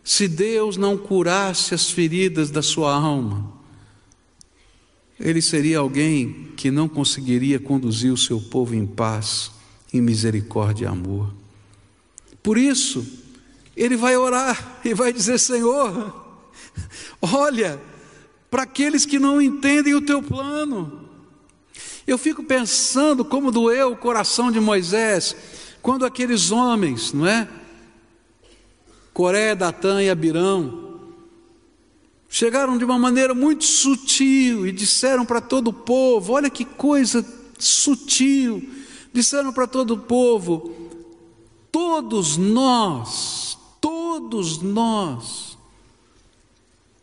[0.05, 3.53] Se Deus não curasse as feridas da sua alma,
[5.19, 9.53] ele seria alguém que não conseguiria conduzir o seu povo em paz,
[9.93, 11.33] em misericórdia e amor.
[12.43, 13.07] Por isso,
[13.77, 16.41] ele vai orar e vai dizer: Senhor,
[17.21, 17.81] olha
[18.51, 21.09] para aqueles que não entendem o teu plano.
[22.05, 25.37] Eu fico pensando como doeu o coração de Moisés
[25.81, 27.49] quando aqueles homens, não é?
[29.13, 31.01] Coré, Datã e Abirão,
[32.29, 37.25] chegaram de uma maneira muito sutil e disseram para todo o povo: olha que coisa
[37.59, 38.69] sutil,
[39.13, 40.91] disseram para todo o povo:
[41.71, 45.59] todos nós, todos nós,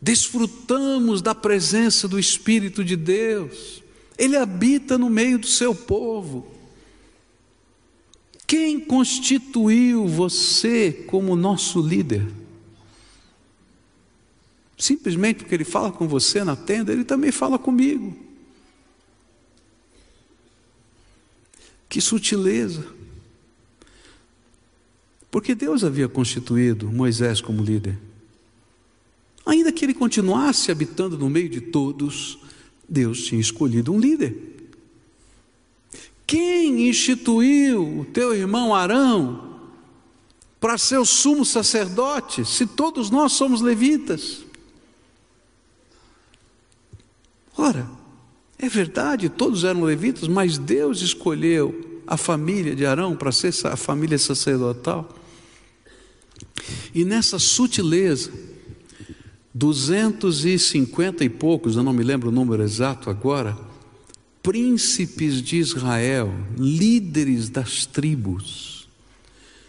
[0.02, 3.82] desfrutamos da presença do Espírito de Deus,
[4.18, 6.59] Ele habita no meio do seu povo.
[8.50, 12.26] Quem constituiu você como nosso líder?
[14.76, 18.12] Simplesmente porque ele fala com você na tenda, ele também fala comigo.
[21.88, 22.84] Que sutileza.
[25.30, 27.96] Porque Deus havia constituído Moisés como líder.
[29.46, 32.36] Ainda que ele continuasse habitando no meio de todos,
[32.88, 34.49] Deus tinha escolhido um líder.
[36.30, 39.50] Quem instituiu o teu irmão Arão
[40.60, 44.44] para ser o sumo sacerdote, se todos nós somos levitas?
[47.58, 47.90] Ora,
[48.56, 53.74] é verdade, todos eram levitas, mas Deus escolheu a família de Arão para ser a
[53.74, 55.08] família sacerdotal.
[56.94, 58.30] E nessa sutileza,
[59.52, 63.68] duzentos e cinquenta e poucos, eu não me lembro o número exato agora,
[64.42, 68.88] príncipes de Israel, líderes das tribos,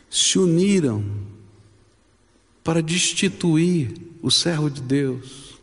[0.10, 1.04] se uniram
[2.64, 5.60] para destituir o servo de Deus.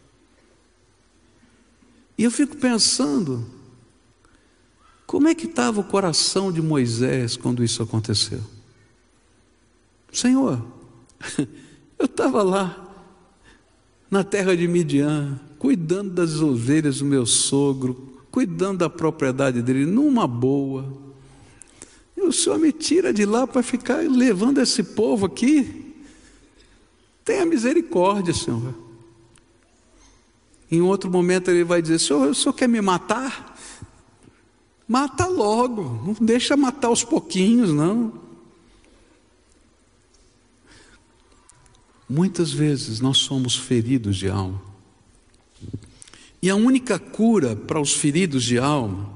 [2.17, 3.47] E eu fico pensando,
[5.07, 8.43] como é que estava o coração de Moisés quando isso aconteceu?
[10.13, 10.67] Senhor,
[11.99, 12.85] eu estava lá,
[14.11, 20.27] na terra de Midian, cuidando das ovelhas do meu sogro, cuidando da propriedade dele numa
[20.27, 20.93] boa.
[22.17, 25.95] E o Senhor me tira de lá para ficar levando esse povo aqui.
[27.25, 28.75] Tenha misericórdia, Senhor.
[30.71, 33.57] Em outro momento ele vai dizer: Senhor, o Senhor quer me matar?
[34.87, 38.13] Mata logo, não deixa matar aos pouquinhos, não.
[42.09, 44.63] Muitas vezes nós somos feridos de alma.
[46.41, 49.13] E a única cura para os feridos de alma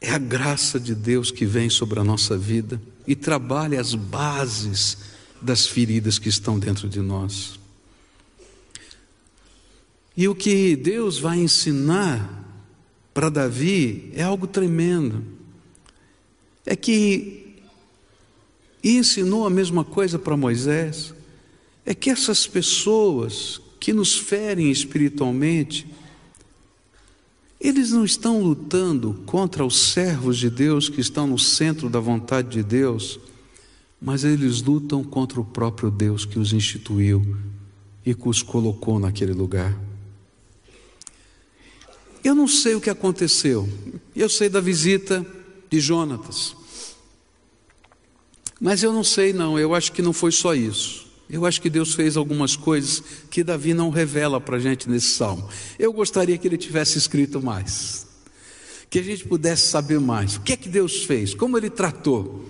[0.00, 2.80] é a graça de Deus que vem sobre a nossa vida.
[3.06, 4.96] e trabalha as bases
[5.38, 7.60] das feridas que estão dentro de nós.
[10.16, 12.42] E o que Deus vai ensinar
[13.12, 15.22] para Davi é algo tremendo.
[16.64, 17.44] É que
[18.84, 21.14] e ensinou a mesma coisa para Moisés.
[21.86, 25.86] É que essas pessoas que nos ferem espiritualmente,
[27.64, 32.50] eles não estão lutando contra os servos de Deus que estão no centro da vontade
[32.50, 33.18] de Deus,
[33.98, 37.34] mas eles lutam contra o próprio Deus que os instituiu
[38.04, 39.74] e que os colocou naquele lugar.
[42.22, 43.66] Eu não sei o que aconteceu,
[44.14, 45.24] eu sei da visita
[45.70, 46.54] de Jonatas,
[48.60, 51.03] mas eu não sei, não, eu acho que não foi só isso.
[51.28, 55.08] Eu acho que Deus fez algumas coisas que Davi não revela para a gente nesse
[55.08, 55.48] salmo.
[55.78, 58.06] Eu gostaria que ele tivesse escrito mais,
[58.90, 60.36] que a gente pudesse saber mais.
[60.36, 61.34] O que é que Deus fez?
[61.34, 62.44] Como ele tratou?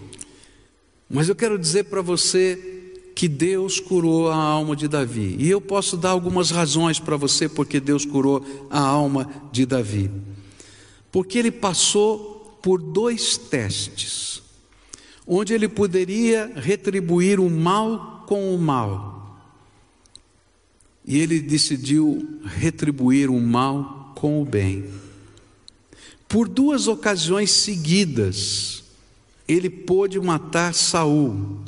[1.08, 2.74] Mas eu quero dizer para você
[3.14, 5.36] que Deus curou a alma de Davi.
[5.38, 10.10] E eu posso dar algumas razões para você porque Deus curou a alma de Davi.
[11.12, 14.42] Porque ele passou por dois testes,
[15.26, 19.38] onde ele poderia retribuir o mal com o mal.
[21.06, 24.84] E ele decidiu retribuir o mal com o bem.
[26.26, 28.82] Por duas ocasiões seguidas,
[29.46, 31.60] ele pôde matar Saul.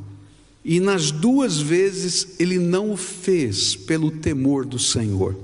[0.65, 5.37] E nas duas vezes ele não o fez pelo temor do Senhor.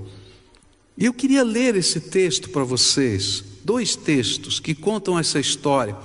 [0.97, 5.97] E eu queria ler esse texto para vocês, dois textos que contam essa história,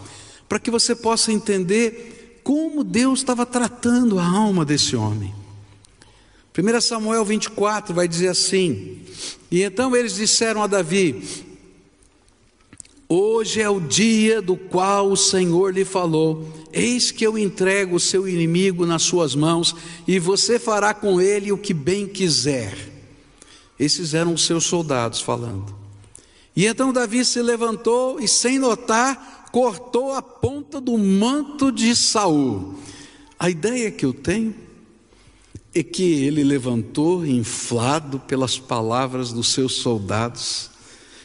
[0.47, 2.16] para que você possa entender
[2.47, 5.35] como Deus estava tratando a alma desse homem.
[6.57, 9.01] 1 Samuel 24 vai dizer assim:
[9.51, 11.45] E então eles disseram a Davi:
[13.09, 17.99] Hoje é o dia do qual o Senhor lhe falou: Eis que eu entrego o
[17.99, 19.75] seu inimigo nas suas mãos,
[20.07, 22.77] e você fará com ele o que bem quiser.
[23.77, 25.75] Esses eram os seus soldados falando.
[26.55, 32.75] E então Davi se levantou e, sem notar, cortou a ponta do manto de Saul.
[33.39, 34.53] A ideia que eu tenho
[35.73, 40.69] é que ele levantou, inflado pelas palavras dos seus soldados,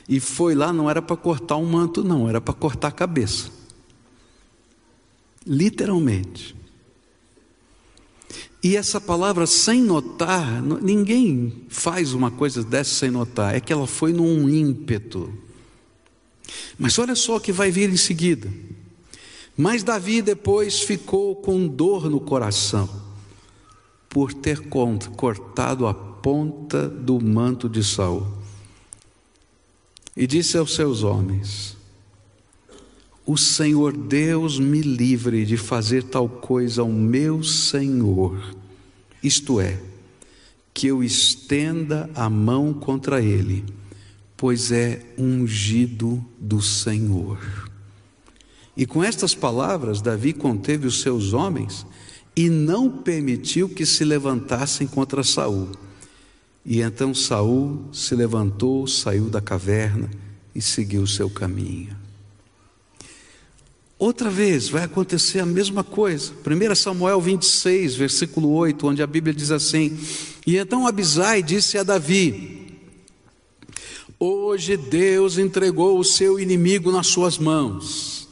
[0.09, 3.51] e foi lá, não era para cortar um manto, não, era para cortar a cabeça.
[5.47, 6.57] Literalmente.
[8.65, 13.87] E essa palavra sem notar, ninguém faz uma coisa dessa sem notar, é que ela
[13.87, 15.31] foi num ímpeto.
[16.79, 18.51] Mas olha só o que vai vir em seguida.
[19.57, 22.89] Mas Davi depois ficou com dor no coração,
[24.09, 24.61] por ter
[25.17, 28.27] cortado a ponta do manto de Saul.
[30.17, 31.77] E disse aos seus homens:
[33.27, 38.57] O Senhor Deus me livre de fazer tal coisa ao meu Senhor,
[39.23, 39.81] isto é,
[40.73, 43.65] que eu estenda a mão contra ele
[44.43, 47.39] pois é ungido do Senhor.
[48.77, 51.87] E com estas palavras, Davi conteve os seus homens
[52.35, 55.69] e não permitiu que se levantassem contra Saul.
[56.67, 60.11] E então Saul se levantou, saiu da caverna
[60.53, 61.97] e seguiu seu caminho.
[63.97, 66.33] Outra vez vai acontecer a mesma coisa.
[66.45, 69.97] 1 Samuel 26, versículo 8, onde a Bíblia diz assim:
[70.45, 72.52] E então Abisai disse a Davi:
[74.25, 78.29] Hoje Deus entregou o seu inimigo nas suas mãos.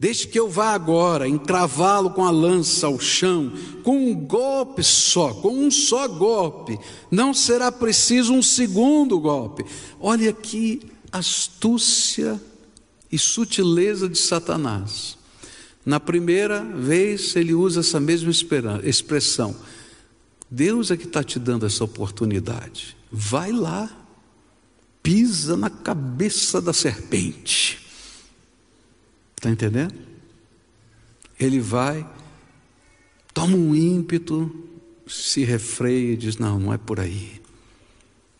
[0.00, 5.34] Deixe que eu vá agora encravá-lo com a lança ao chão, com um golpe só,
[5.34, 6.78] com um só golpe.
[7.10, 9.66] Não será preciso um segundo golpe.
[10.00, 10.80] Olha que
[11.12, 12.40] astúcia
[13.12, 15.18] e sutileza de Satanás.
[15.84, 18.32] Na primeira vez ele usa essa mesma
[18.82, 19.54] expressão.
[20.50, 22.96] Deus é que está te dando essa oportunidade.
[23.12, 24.05] Vai lá
[25.06, 27.78] pisa na cabeça da serpente.
[29.36, 29.94] Está entendendo?
[31.38, 32.04] Ele vai,
[33.32, 34.50] toma um ímpeto,
[35.06, 37.40] se refreia e diz: Não, não é por aí.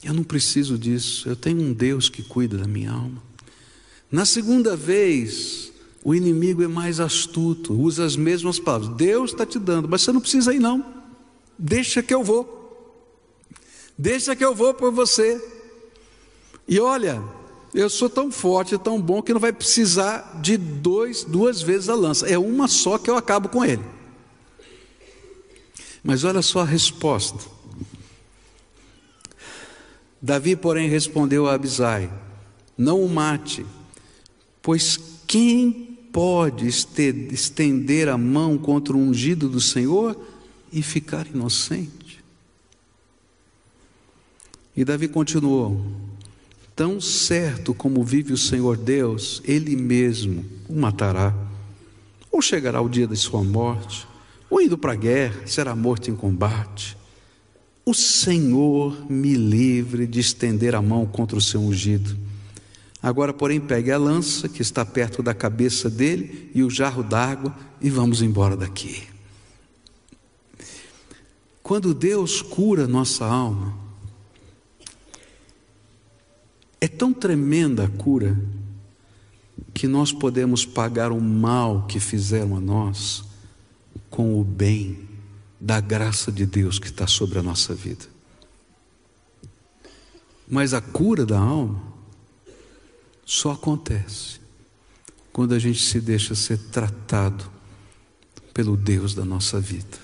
[0.02, 1.28] Eu não preciso disso.
[1.28, 3.22] Eu tenho um Deus que cuida da minha alma.
[4.10, 5.70] Na segunda vez,
[6.02, 8.96] o inimigo é mais astuto, usa as mesmas palavras.
[8.96, 10.84] Deus está te dando, mas você não precisa ir, não.
[11.56, 12.56] Deixa que eu vou.
[13.96, 15.54] Deixa que eu vou por você.
[16.68, 17.22] E olha,
[17.72, 21.94] eu sou tão forte, tão bom que não vai precisar de dois, duas vezes a
[21.94, 22.26] lança.
[22.26, 23.82] É uma só que eu acabo com ele.
[26.02, 27.38] Mas olha só a resposta.
[30.20, 32.10] Davi, porém, respondeu a Abisai:
[32.76, 33.64] Não o mate,
[34.62, 40.18] pois quem pode estender a mão contra o ungido do Senhor
[40.72, 42.24] e ficar inocente.
[44.74, 45.84] E Davi continuou:
[46.76, 51.34] Tão certo como vive o Senhor Deus, Ele mesmo o matará.
[52.30, 54.06] Ou chegará o dia de sua morte,
[54.50, 56.94] ou indo para a guerra, será morto em combate.
[57.82, 62.14] O Senhor me livre de estender a mão contra o seu ungido.
[63.02, 67.56] Agora, porém, pegue a lança que está perto da cabeça dele e o jarro d'água
[67.80, 69.04] e vamos embora daqui.
[71.62, 73.85] Quando Deus cura nossa alma,
[76.80, 78.38] é tão tremenda a cura
[79.72, 83.24] que nós podemos pagar o mal que fizeram a nós
[84.10, 85.06] com o bem
[85.60, 88.04] da graça de Deus que está sobre a nossa vida.
[90.48, 91.82] Mas a cura da alma
[93.24, 94.40] só acontece
[95.32, 97.50] quando a gente se deixa ser tratado
[98.54, 99.98] pelo Deus da nossa vida.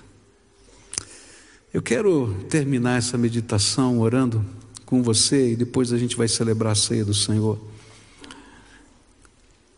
[1.73, 4.45] Eu quero terminar essa meditação orando
[4.93, 7.59] com você e depois a gente vai celebrar a ceia do Senhor.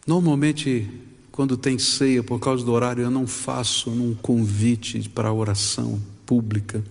[0.05, 0.91] Normalmente,
[1.31, 6.83] quando tem ceia, por causa do horário, eu não faço um convite para oração pública,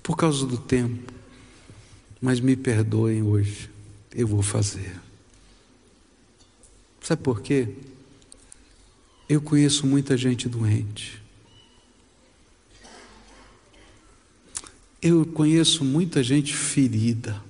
[0.00, 1.12] por causa do tempo.
[2.20, 3.68] Mas me perdoem hoje,
[4.14, 5.00] eu vou fazer.
[7.00, 7.70] Sabe por quê?
[9.28, 11.20] Eu conheço muita gente doente.
[15.02, 17.44] Eu conheço muita gente ferida.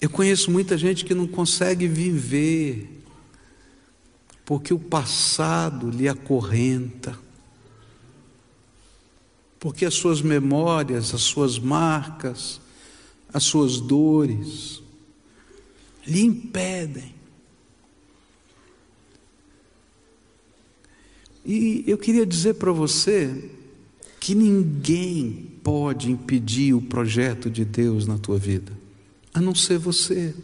[0.00, 3.02] Eu conheço muita gente que não consegue viver,
[4.44, 7.18] porque o passado lhe acorrenta,
[9.58, 12.60] porque as suas memórias, as suas marcas,
[13.32, 14.80] as suas dores,
[16.06, 17.14] lhe impedem.
[21.44, 23.50] E eu queria dizer para você
[24.20, 28.72] que ninguém pode impedir o projeto de Deus na tua vida,
[29.32, 30.34] a não ser você.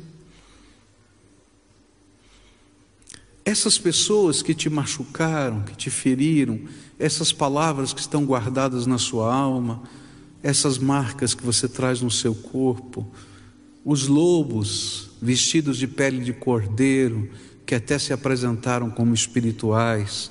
[3.45, 6.61] Essas pessoas que te machucaram, que te feriram,
[6.99, 9.83] essas palavras que estão guardadas na sua alma,
[10.43, 13.07] essas marcas que você traz no seu corpo,
[13.85, 17.31] os lobos vestidos de pele de cordeiro,
[17.67, 20.31] que até se apresentaram como espirituais,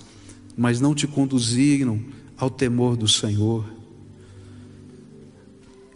[0.57, 1.99] mas não te conduziram
[2.37, 3.65] ao temor do Senhor.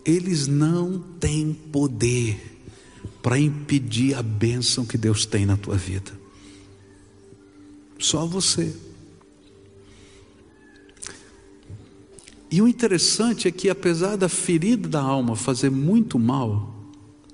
[0.07, 2.61] Eles não têm poder
[3.21, 6.17] para impedir a bênção que Deus tem na tua vida.
[7.99, 8.73] Só você.
[12.49, 16.73] E o interessante é que, apesar da ferida da alma fazer muito mal,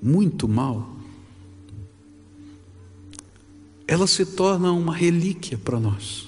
[0.01, 0.97] muito mal,
[3.87, 6.27] ela se torna uma relíquia para nós.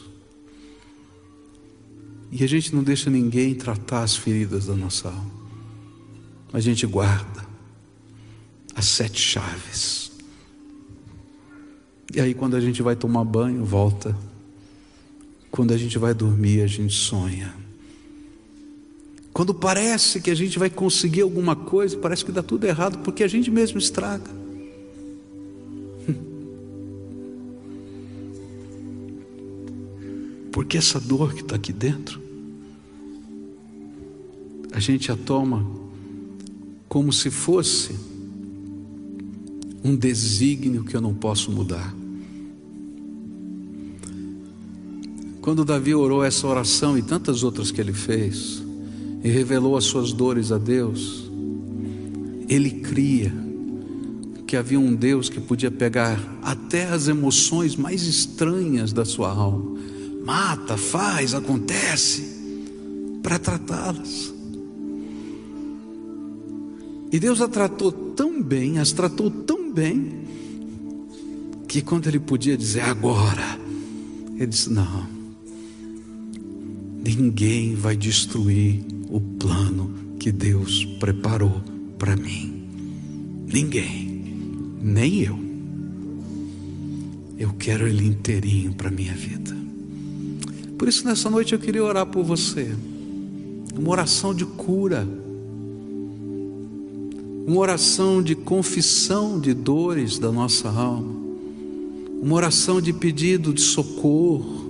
[2.32, 5.35] E a gente não deixa ninguém tratar as feridas da nossa alma.
[6.54, 7.46] A gente guarda
[8.76, 10.12] as sete chaves.
[12.14, 14.16] E aí, quando a gente vai tomar banho, volta.
[15.50, 17.54] Quando a gente vai dormir, a gente sonha.
[19.34, 23.22] Quando parece que a gente vai conseguir alguma coisa, parece que dá tudo errado, porque
[23.24, 24.32] a gente mesmo estraga.
[30.54, 32.22] Porque essa dor que está aqui dentro,
[34.72, 35.85] a gente a toma
[36.96, 37.94] como se fosse
[39.84, 41.94] um desígnio que eu não posso mudar.
[45.42, 48.64] Quando Davi orou essa oração e tantas outras que ele fez,
[49.22, 51.30] e revelou as suas dores a Deus,
[52.48, 53.34] ele cria
[54.48, 59.76] que havia um Deus que podia pegar até as emoções mais estranhas da sua alma
[60.24, 62.24] mata, faz, acontece,
[63.22, 64.35] para tratá-las.
[67.16, 70.26] E Deus a tratou tão bem, as tratou tão bem,
[71.66, 73.58] que quando ele podia dizer agora,
[74.36, 75.08] ele disse: Não,
[77.02, 81.62] ninguém vai destruir o plano que Deus preparou
[81.98, 82.68] para mim.
[83.48, 85.40] Ninguém, nem eu.
[87.40, 89.56] Eu quero ele inteirinho para minha vida.
[90.78, 92.76] Por isso, nessa noite eu queria orar por você.
[93.74, 95.24] Uma oração de cura.
[97.48, 101.14] Uma oração de confissão de dores da nossa alma.
[102.20, 104.66] Uma oração de pedido de socorro.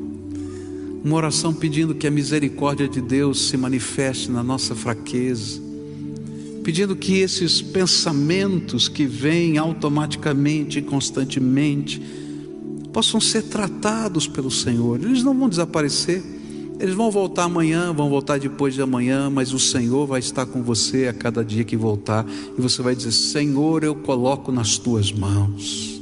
[1.02, 5.62] Uma oração pedindo que a misericórdia de Deus se manifeste na nossa fraqueza.
[6.66, 12.02] Pedindo que esses pensamentos que vêm automaticamente e constantemente
[12.92, 15.02] possam ser tratados pelo Senhor.
[15.02, 16.35] Eles não vão desaparecer.
[16.80, 20.62] Eles vão voltar amanhã, vão voltar depois de amanhã, mas o Senhor vai estar com
[20.62, 22.26] você a cada dia que voltar,
[22.58, 26.02] e você vai dizer: Senhor, eu coloco nas tuas mãos.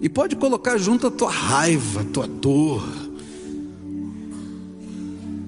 [0.00, 2.82] E pode colocar junto a tua raiva, a tua dor,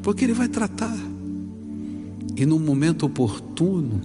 [0.03, 0.97] porque Ele vai tratar,
[2.37, 4.01] e no momento oportuno,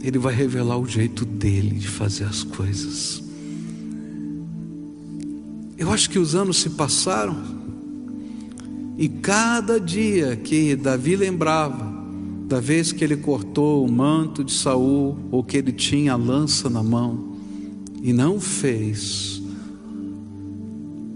[0.00, 3.22] Ele vai revelar o jeito dele de fazer as coisas.
[5.76, 7.59] Eu acho que os anos se passaram,
[9.00, 11.90] e cada dia que Davi lembrava
[12.46, 16.68] da vez que ele cortou o manto de Saul ou que ele tinha a lança
[16.68, 17.34] na mão
[18.02, 19.40] e não fez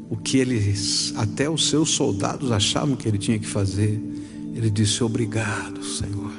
[0.09, 4.01] o que eles, até os seus soldados achavam que ele tinha que fazer,
[4.55, 6.32] ele disse: Obrigado, Senhor,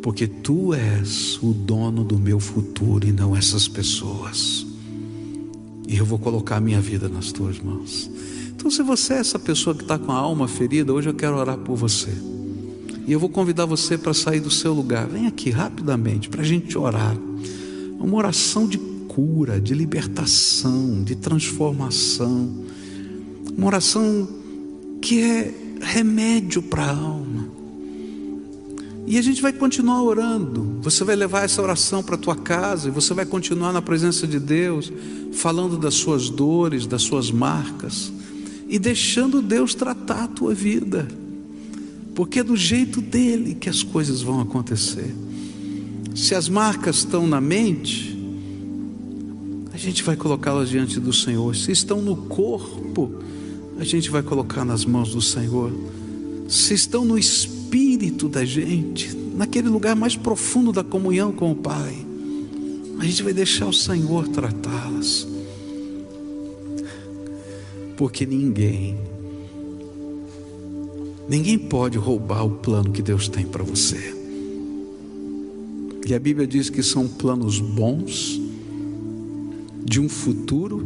[0.00, 4.66] porque tu és o dono do meu futuro e não essas pessoas,
[5.86, 8.10] e eu vou colocar a minha vida nas tuas mãos.
[8.60, 11.34] Então, se você é essa pessoa que está com a alma ferida, hoje eu quero
[11.34, 12.10] orar por você.
[13.06, 15.06] E eu vou convidar você para sair do seu lugar.
[15.06, 17.16] Vem aqui rapidamente para a gente orar.
[17.98, 18.76] Uma oração de
[19.08, 22.50] cura, de libertação, de transformação.
[23.56, 24.28] Uma oração
[25.00, 27.48] que é remédio para a alma.
[29.06, 30.76] E a gente vai continuar orando.
[30.82, 34.26] Você vai levar essa oração para a tua casa e você vai continuar na presença
[34.26, 34.92] de Deus,
[35.32, 38.19] falando das suas dores, das suas marcas
[38.70, 41.08] e deixando Deus tratar a tua vida,
[42.14, 45.12] porque é do jeito dele que as coisas vão acontecer.
[46.14, 48.16] Se as marcas estão na mente,
[49.72, 51.56] a gente vai colocá-las diante do Senhor.
[51.56, 53.12] Se estão no corpo,
[53.76, 55.72] a gente vai colocar nas mãos do Senhor.
[56.48, 62.06] Se estão no espírito da gente, naquele lugar mais profundo da comunhão com o Pai,
[63.00, 65.29] a gente vai deixar o Senhor tratá-las
[68.00, 68.96] porque ninguém,
[71.28, 74.16] ninguém pode roubar o plano que Deus tem para você.
[76.06, 78.40] E a Bíblia diz que são planos bons,
[79.84, 80.82] de um futuro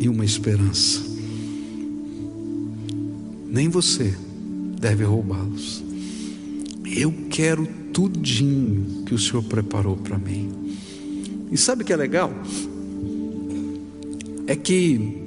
[0.00, 1.02] e uma esperança.
[3.46, 4.16] Nem você
[4.80, 5.84] deve roubá-los.
[6.86, 10.50] Eu quero tudinho que o Senhor preparou para mim.
[11.52, 12.32] E sabe o que é legal?
[14.46, 15.22] É que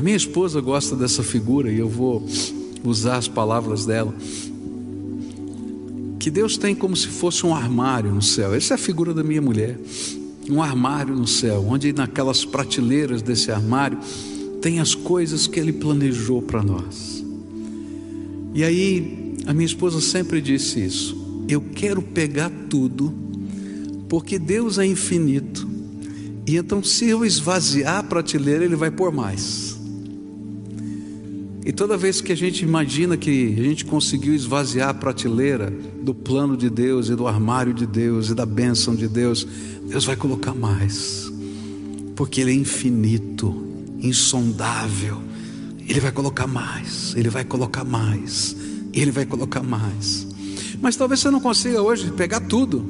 [0.00, 2.26] a minha esposa gosta dessa figura e eu vou
[2.82, 4.14] usar as palavras dela.
[6.18, 8.54] Que Deus tem como se fosse um armário no céu.
[8.54, 9.78] Essa é a figura da minha mulher.
[10.48, 13.98] Um armário no céu, onde naquelas prateleiras desse armário
[14.62, 17.22] tem as coisas que Ele planejou para nós.
[18.54, 21.44] E aí, a minha esposa sempre disse isso.
[21.46, 23.12] Eu quero pegar tudo,
[24.08, 25.68] porque Deus é infinito.
[26.46, 29.69] E então, se eu esvaziar a prateleira, Ele vai pôr mais.
[31.64, 35.70] E toda vez que a gente imagina que a gente conseguiu esvaziar a prateleira
[36.02, 39.46] do plano de Deus e do armário de Deus e da bênção de Deus,
[39.86, 41.30] Deus vai colocar mais,
[42.16, 43.54] porque Ele é infinito,
[44.00, 45.20] insondável.
[45.86, 48.56] Ele vai colocar mais, Ele vai colocar mais,
[48.94, 50.26] Ele vai colocar mais.
[50.80, 52.82] Mas talvez você não consiga hoje pegar tudo.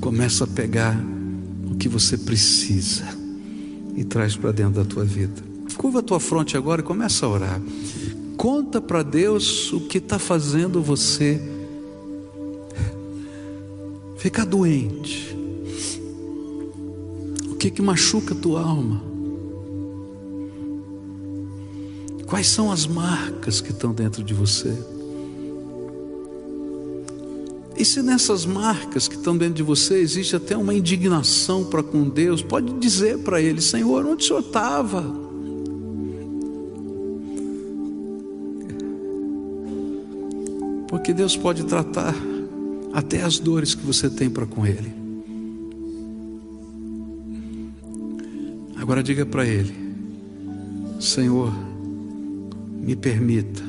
[0.00, 0.98] Começa a pegar
[1.70, 3.04] o que você precisa
[3.94, 5.47] e traz para dentro da tua vida.
[5.78, 7.62] Curva a tua fronte agora e começa a orar.
[8.36, 11.40] Conta para Deus o que está fazendo você
[14.18, 15.36] ficar doente.
[17.48, 19.00] O que que machuca a tua alma?
[22.26, 24.76] Quais são as marcas que estão dentro de você?
[27.76, 32.08] E se nessas marcas que estão dentro de você existe até uma indignação para com
[32.08, 35.27] Deus, pode dizer para Ele: Senhor, onde o Senhor estava?
[40.88, 42.14] Porque Deus pode tratar
[42.94, 44.90] até as dores que você tem para com Ele.
[48.76, 49.74] Agora diga para Ele:
[50.98, 51.52] Senhor,
[52.80, 53.62] me permita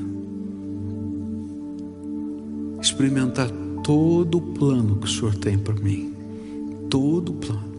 [2.82, 3.52] experimentar
[3.84, 6.14] todo o plano que o Senhor tem para mim.
[6.90, 7.70] Todo o plano.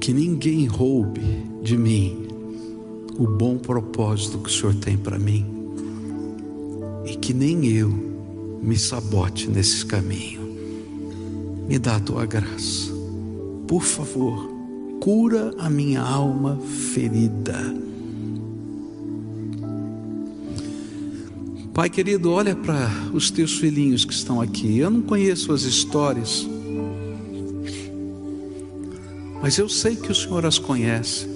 [0.00, 1.20] Que ninguém roube
[1.60, 2.28] de mim
[3.18, 5.55] o bom propósito que o Senhor tem para mim
[7.26, 7.88] que nem eu
[8.62, 10.42] me sabote nesse caminho.
[11.68, 12.92] Me dá a tua graça,
[13.66, 14.48] por favor,
[15.00, 16.56] cura a minha alma
[16.92, 17.74] ferida.
[21.74, 24.78] Pai querido, olha para os teus filhinhos que estão aqui.
[24.78, 26.48] Eu não conheço as histórias,
[29.42, 31.26] mas eu sei que o Senhor as conhece.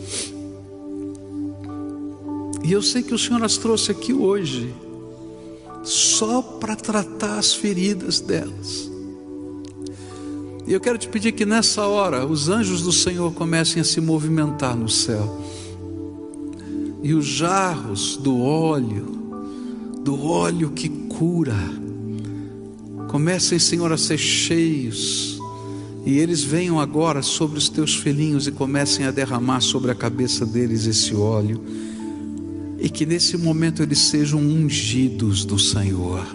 [2.62, 4.72] E eu sei que o Senhor as trouxe aqui hoje,
[6.21, 8.91] só para tratar as feridas delas.
[10.66, 14.03] E eu quero te pedir que nessa hora os anjos do Senhor comecem a se
[14.03, 15.43] movimentar no céu.
[17.03, 19.07] E os jarros do óleo,
[20.05, 21.57] do óleo que cura,
[23.09, 25.41] comecem, Senhor, a ser cheios
[26.05, 30.45] e eles venham agora sobre os teus filhinhos e comecem a derramar sobre a cabeça
[30.45, 31.62] deles esse óleo,
[32.81, 36.26] e que nesse momento eles sejam ungidos do Senhor,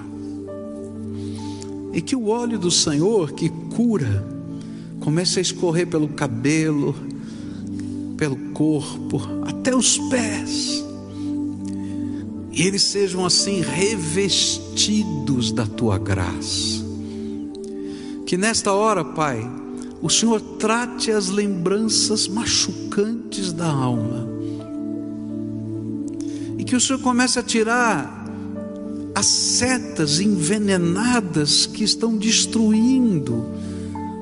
[1.91, 4.27] e que o óleo do Senhor que cura
[4.99, 6.95] comece a escorrer pelo cabelo,
[8.15, 10.83] pelo corpo, até os pés,
[12.51, 16.85] e eles sejam assim revestidos da tua graça.
[18.25, 19.45] Que nesta hora, Pai,
[20.01, 24.24] o Senhor trate as lembranças machucantes da alma.
[26.75, 28.25] Que o Senhor comece a tirar
[29.15, 33.45] as setas envenenadas que estão destruindo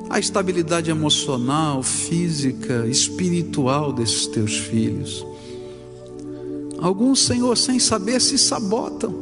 [0.08, 5.26] a estabilidade emocional, física, espiritual desses teus filhos.
[6.78, 9.12] Alguns, Senhor, sem saber, se sabotam.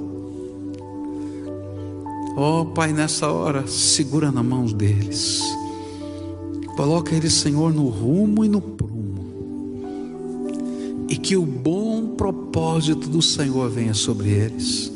[2.36, 5.40] Ó oh, Pai, nessa hora, segura na mão deles.
[6.76, 8.60] Coloca eles, Senhor, no rumo e no.
[11.12, 14.90] E que o bom propósito do Senhor venha sobre eles.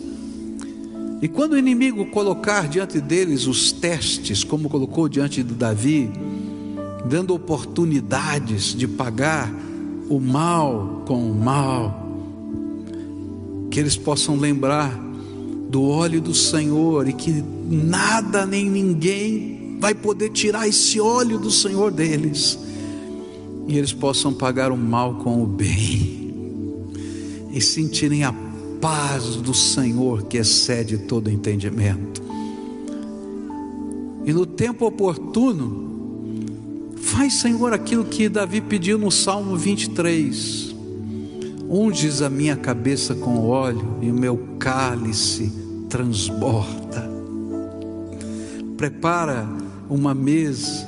[1.20, 6.10] E quando o inimigo colocar diante deles os testes, como colocou diante de Davi,
[7.04, 9.52] dando oportunidades de pagar
[10.08, 12.08] o mal com o mal,
[13.70, 14.98] que eles possam lembrar
[15.68, 21.50] do óleo do Senhor e que nada nem ninguém vai poder tirar esse óleo do
[21.50, 22.58] Senhor deles.
[23.66, 26.24] E eles possam pagar o mal com o bem
[27.52, 28.32] e sentirem a
[28.80, 32.22] paz do Senhor que excede todo entendimento.
[34.24, 40.74] E no tempo oportuno, faz, Senhor, aquilo que Davi pediu no Salmo 23.
[41.68, 45.52] Unges a minha cabeça com óleo e o meu cálice
[45.88, 47.16] transborda.
[48.76, 49.48] Prepara
[49.88, 50.86] uma mesa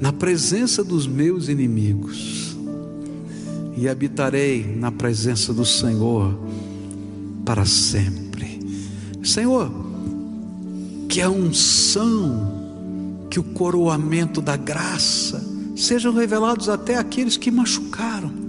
[0.00, 2.56] na presença dos meus inimigos
[3.76, 6.38] e habitarei na presença do Senhor
[7.44, 8.60] para sempre.
[9.22, 9.70] Senhor,
[11.08, 15.44] que a unção, que o coroamento da graça
[15.76, 18.40] sejam revelados até aqueles que machucaram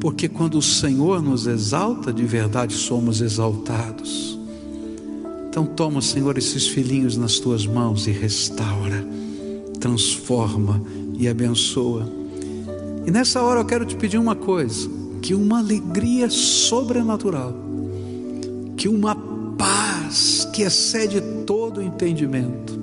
[0.00, 4.37] porque quando o Senhor nos exalta, de verdade somos exaltados.
[5.58, 9.04] Então, toma, Senhor, esses filhinhos nas tuas mãos e restaura,
[9.80, 10.80] transforma
[11.18, 12.08] e abençoa.
[13.04, 14.88] E nessa hora eu quero te pedir uma coisa:
[15.20, 17.52] que uma alegria sobrenatural,
[18.76, 19.16] que uma
[19.58, 22.78] paz que excede todo o entendimento,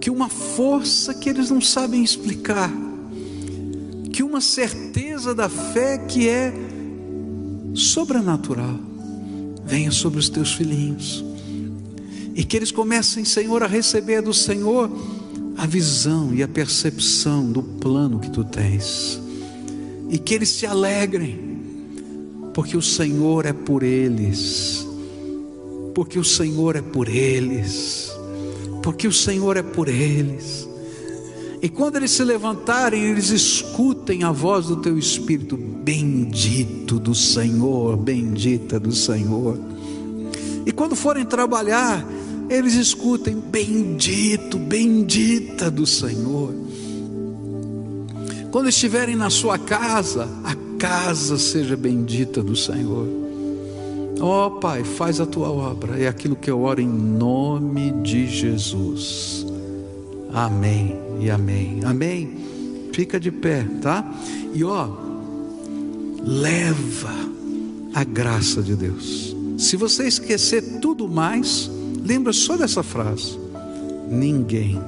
[0.00, 2.72] que uma força que eles não sabem explicar,
[4.12, 6.52] que uma certeza da fé que é
[7.72, 8.89] sobrenatural
[9.70, 11.24] venha sobre os teus filhinhos.
[12.34, 14.90] E que eles comecem, Senhor, a receber do Senhor
[15.56, 19.20] a visão e a percepção do plano que tu tens.
[20.08, 21.38] E que eles se alegrem,
[22.52, 24.84] porque o Senhor é por eles,
[25.94, 28.10] porque o Senhor é por eles,
[28.82, 30.68] porque o Senhor é por eles.
[31.62, 37.96] E quando eles se levantarem, eles escutem a voz do teu Espírito, bendito do Senhor,
[37.96, 39.58] bendita do Senhor.
[40.64, 42.04] E quando forem trabalhar,
[42.48, 46.54] eles escutem, bendito, bendita do Senhor.
[48.50, 53.06] Quando estiverem na sua casa, a casa seja bendita do Senhor.
[54.18, 58.26] Ó oh, Pai, faz a tua obra, é aquilo que eu oro em nome de
[58.26, 59.39] Jesus.
[60.32, 61.80] Amém e amém.
[61.84, 62.36] Amém.
[62.92, 64.04] Fica de pé, tá?
[64.54, 64.88] E ó,
[66.22, 67.14] leva
[67.94, 69.36] a graça de Deus.
[69.58, 71.70] Se você esquecer tudo mais,
[72.04, 73.38] lembra só dessa frase:
[74.10, 74.80] ninguém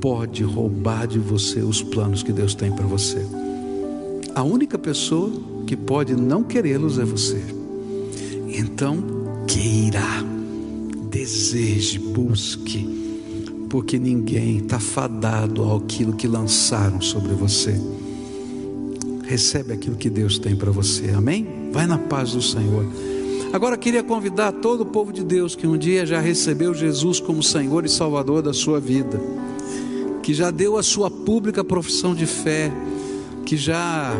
[0.00, 3.26] pode roubar de você os planos que Deus tem para você.
[4.34, 5.32] A única pessoa
[5.66, 7.42] que pode não querê-los é você.
[8.48, 9.02] Então,
[9.46, 10.02] queira,
[11.10, 12.99] deseje, busque
[13.70, 17.80] porque ninguém está fadado àquilo que lançaram sobre você.
[19.24, 21.70] Recebe aquilo que Deus tem para você, amém?
[21.72, 22.84] Vai na paz do Senhor.
[23.52, 27.42] Agora queria convidar todo o povo de Deus que um dia já recebeu Jesus como
[27.44, 29.20] Senhor e Salvador da sua vida,
[30.20, 32.72] que já deu a sua pública profissão de fé,
[33.46, 34.12] que já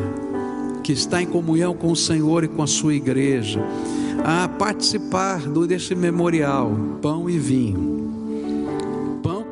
[0.84, 3.60] que está em comunhão com o Senhor e com a sua igreja,
[4.24, 6.72] a participar desse memorial,
[7.02, 7.99] pão e vinho.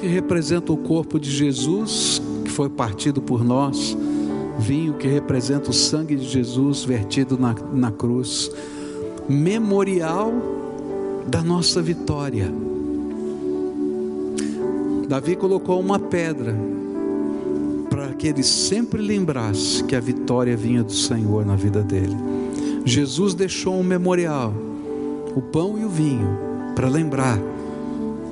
[0.09, 3.95] Que representa o corpo de Jesus, que foi partido por nós,
[4.59, 8.51] vinho que representa o sangue de Jesus vertido na, na cruz
[9.29, 10.33] memorial
[11.27, 12.51] da nossa vitória.
[15.07, 16.57] Davi colocou uma pedra
[17.91, 22.17] para que ele sempre lembrasse que a vitória vinha do Senhor na vida dele.
[22.83, 24.55] Jesus deixou um memorial,
[25.37, 26.39] o pão e o vinho,
[26.75, 27.39] para lembrar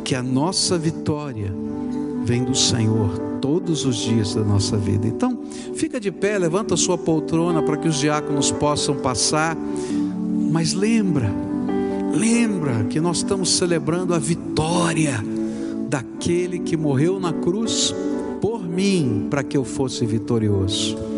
[0.03, 1.66] que a nossa vitória
[2.27, 5.07] vem do Senhor todos os dias da nossa vida.
[5.07, 5.39] Então,
[5.75, 9.57] fica de pé, levanta a sua poltrona para que os diáconos possam passar.
[10.51, 11.31] Mas lembra,
[12.13, 15.23] lembra que nós estamos celebrando a vitória
[15.89, 17.95] daquele que morreu na cruz
[18.41, 21.16] por mim, para que eu fosse vitorioso.